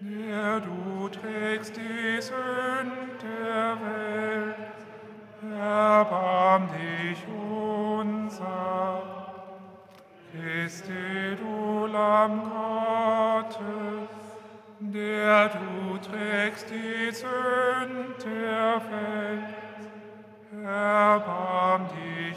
der 0.00 0.60
du 0.60 1.08
trägst 1.08 1.76
die 1.76 2.22
Sünden 2.22 3.18
der 3.20 3.80
Welt, 3.80 4.69
erbarm 5.42 6.68
dich 6.68 7.24
unser. 7.28 9.02
Christi, 10.32 11.36
du 11.36 11.86
Lamm 11.86 12.42
Gottes, 12.50 14.08
der 14.78 15.48
du 15.48 15.98
trägst 15.98 16.70
die 16.70 17.10
Sünden 17.10 18.14
der 18.24 18.80
Welt, 18.90 19.54
erbarm 20.64 21.88
dich 21.88 22.36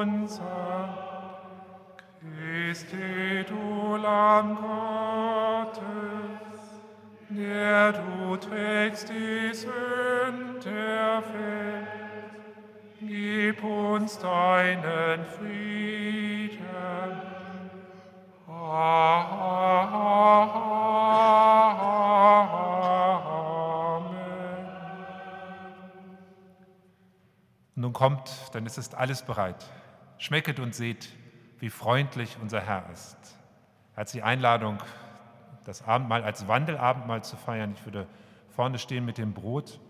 unser. 0.00 0.98
Christi, 2.20 3.44
du 3.48 3.96
Lamm 3.96 4.56
Gottes, 4.56 5.82
der 7.28 7.92
du 7.92 8.36
trägst 8.36 9.08
die 9.10 9.52
Sünden 9.52 10.60
der 10.64 11.22
Welt. 11.32 12.03
Gib 13.00 13.62
uns 13.62 14.18
deinen 14.18 15.24
Frieden. 15.26 16.64
Amen. 18.48 19.24
Nun 27.74 27.92
kommt, 27.92 28.54
denn 28.54 28.64
es 28.66 28.78
ist 28.78 28.94
alles 28.94 29.22
bereit. 29.22 29.64
Schmecket 30.18 30.60
und 30.60 30.74
seht, 30.74 31.08
wie 31.58 31.70
freundlich 31.70 32.38
unser 32.40 32.60
Herr 32.60 32.88
ist. 32.90 33.16
Herzliche 33.94 34.24
Einladung 34.24 34.78
das 35.64 35.82
Abendmahl 35.86 36.22
als 36.22 36.46
Wandelabendmahl 36.46 37.24
zu 37.24 37.36
feiern. 37.36 37.74
Ich 37.76 37.84
würde 37.84 38.06
vorne 38.50 38.78
stehen 38.78 39.04
mit 39.04 39.18
dem 39.18 39.32
Brot 39.32 39.80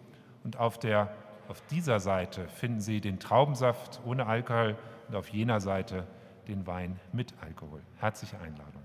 und 0.45 0.57
auf, 0.57 0.79
der, 0.79 1.13
auf 1.49 1.61
dieser 1.71 2.01
Seite 2.01 2.49
finden 2.49 2.81
Sie 2.81 3.01
den 3.01 3.19
Traubensaft 3.19 4.01
ohne 4.05 4.27
Alkohol 4.27 4.77
und 5.09 5.17
auf 5.17 5.29
jener 5.29 5.61
Seite 5.61 6.07
den 6.49 6.67
Wein 6.67 6.99
mit 7.13 7.35
Alkohol. 7.41 7.81
Herzliche 7.99 8.39
Einladung. 8.41 8.84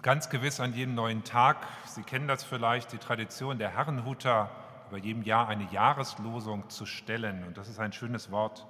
Und 0.00 0.04
ganz 0.04 0.30
gewiss 0.30 0.60
an 0.60 0.72
jedem 0.72 0.94
neuen 0.94 1.24
Tag, 1.24 1.66
Sie 1.84 2.02
kennen 2.02 2.26
das 2.26 2.42
vielleicht, 2.42 2.90
die 2.90 2.96
Tradition 2.96 3.58
der 3.58 3.76
Herrenhuter, 3.76 4.50
über 4.88 4.96
jedem 4.96 5.22
Jahr 5.24 5.46
eine 5.46 5.70
Jahreslosung 5.70 6.70
zu 6.70 6.86
stellen. 6.86 7.44
Und 7.44 7.58
das 7.58 7.68
ist 7.68 7.78
ein 7.78 7.92
schönes 7.92 8.30
Wort. 8.30 8.66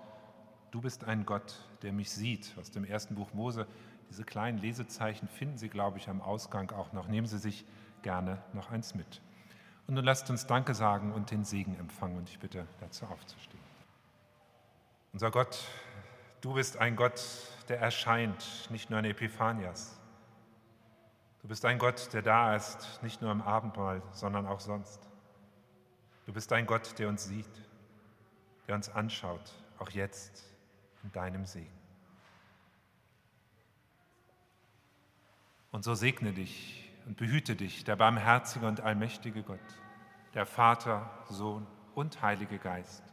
Du 0.72 0.80
bist 0.80 1.04
ein 1.04 1.24
Gott, 1.24 1.54
der 1.82 1.92
mich 1.92 2.10
sieht. 2.10 2.52
Aus 2.58 2.72
dem 2.72 2.84
ersten 2.84 3.14
Buch 3.14 3.32
Mose. 3.32 3.68
Diese 4.10 4.24
kleinen 4.24 4.58
Lesezeichen 4.58 5.28
finden 5.28 5.56
Sie, 5.56 5.68
glaube 5.68 5.98
ich, 5.98 6.08
am 6.08 6.20
Ausgang 6.20 6.72
auch 6.72 6.92
noch. 6.92 7.06
Nehmen 7.06 7.28
Sie 7.28 7.38
sich 7.38 7.64
gerne 8.02 8.42
noch 8.52 8.72
eins 8.72 8.96
mit. 8.96 9.20
Und 9.86 9.94
nun 9.94 10.04
lasst 10.04 10.30
uns 10.30 10.48
Danke 10.48 10.74
sagen 10.74 11.12
und 11.12 11.30
den 11.30 11.44
Segen 11.44 11.78
empfangen. 11.78 12.18
Und 12.18 12.28
ich 12.28 12.40
bitte 12.40 12.66
dazu 12.80 13.06
aufzustehen. 13.06 13.62
Unser 15.12 15.30
Gott, 15.30 15.60
du 16.40 16.54
bist 16.54 16.78
ein 16.78 16.96
Gott, 16.96 17.22
der 17.68 17.78
erscheint, 17.78 18.68
nicht 18.70 18.90
nur 18.90 18.98
in 18.98 19.04
Epiphanias. 19.04 19.99
Du 21.42 21.48
bist 21.48 21.64
ein 21.64 21.78
Gott, 21.78 22.12
der 22.12 22.22
da 22.22 22.54
ist, 22.54 23.02
nicht 23.02 23.22
nur 23.22 23.32
im 23.32 23.40
Abendmahl, 23.40 24.02
sondern 24.12 24.46
auch 24.46 24.60
sonst. 24.60 25.08
Du 26.26 26.32
bist 26.32 26.52
ein 26.52 26.66
Gott, 26.66 26.98
der 26.98 27.08
uns 27.08 27.24
sieht, 27.24 27.48
der 28.68 28.74
uns 28.74 28.88
anschaut, 28.88 29.52
auch 29.78 29.90
jetzt 29.90 30.44
in 31.02 31.12
deinem 31.12 31.46
Segen. 31.46 31.72
Und 35.72 35.84
so 35.84 35.94
segne 35.94 36.32
dich 36.32 36.92
und 37.06 37.16
behüte 37.16 37.56
dich 37.56 37.84
der 37.84 37.96
barmherzige 37.96 38.66
und 38.66 38.80
allmächtige 38.80 39.42
Gott, 39.42 39.58
der 40.34 40.44
Vater, 40.44 41.08
Sohn 41.28 41.66
und 41.94 42.20
Heilige 42.22 42.58
Geist 42.58 43.09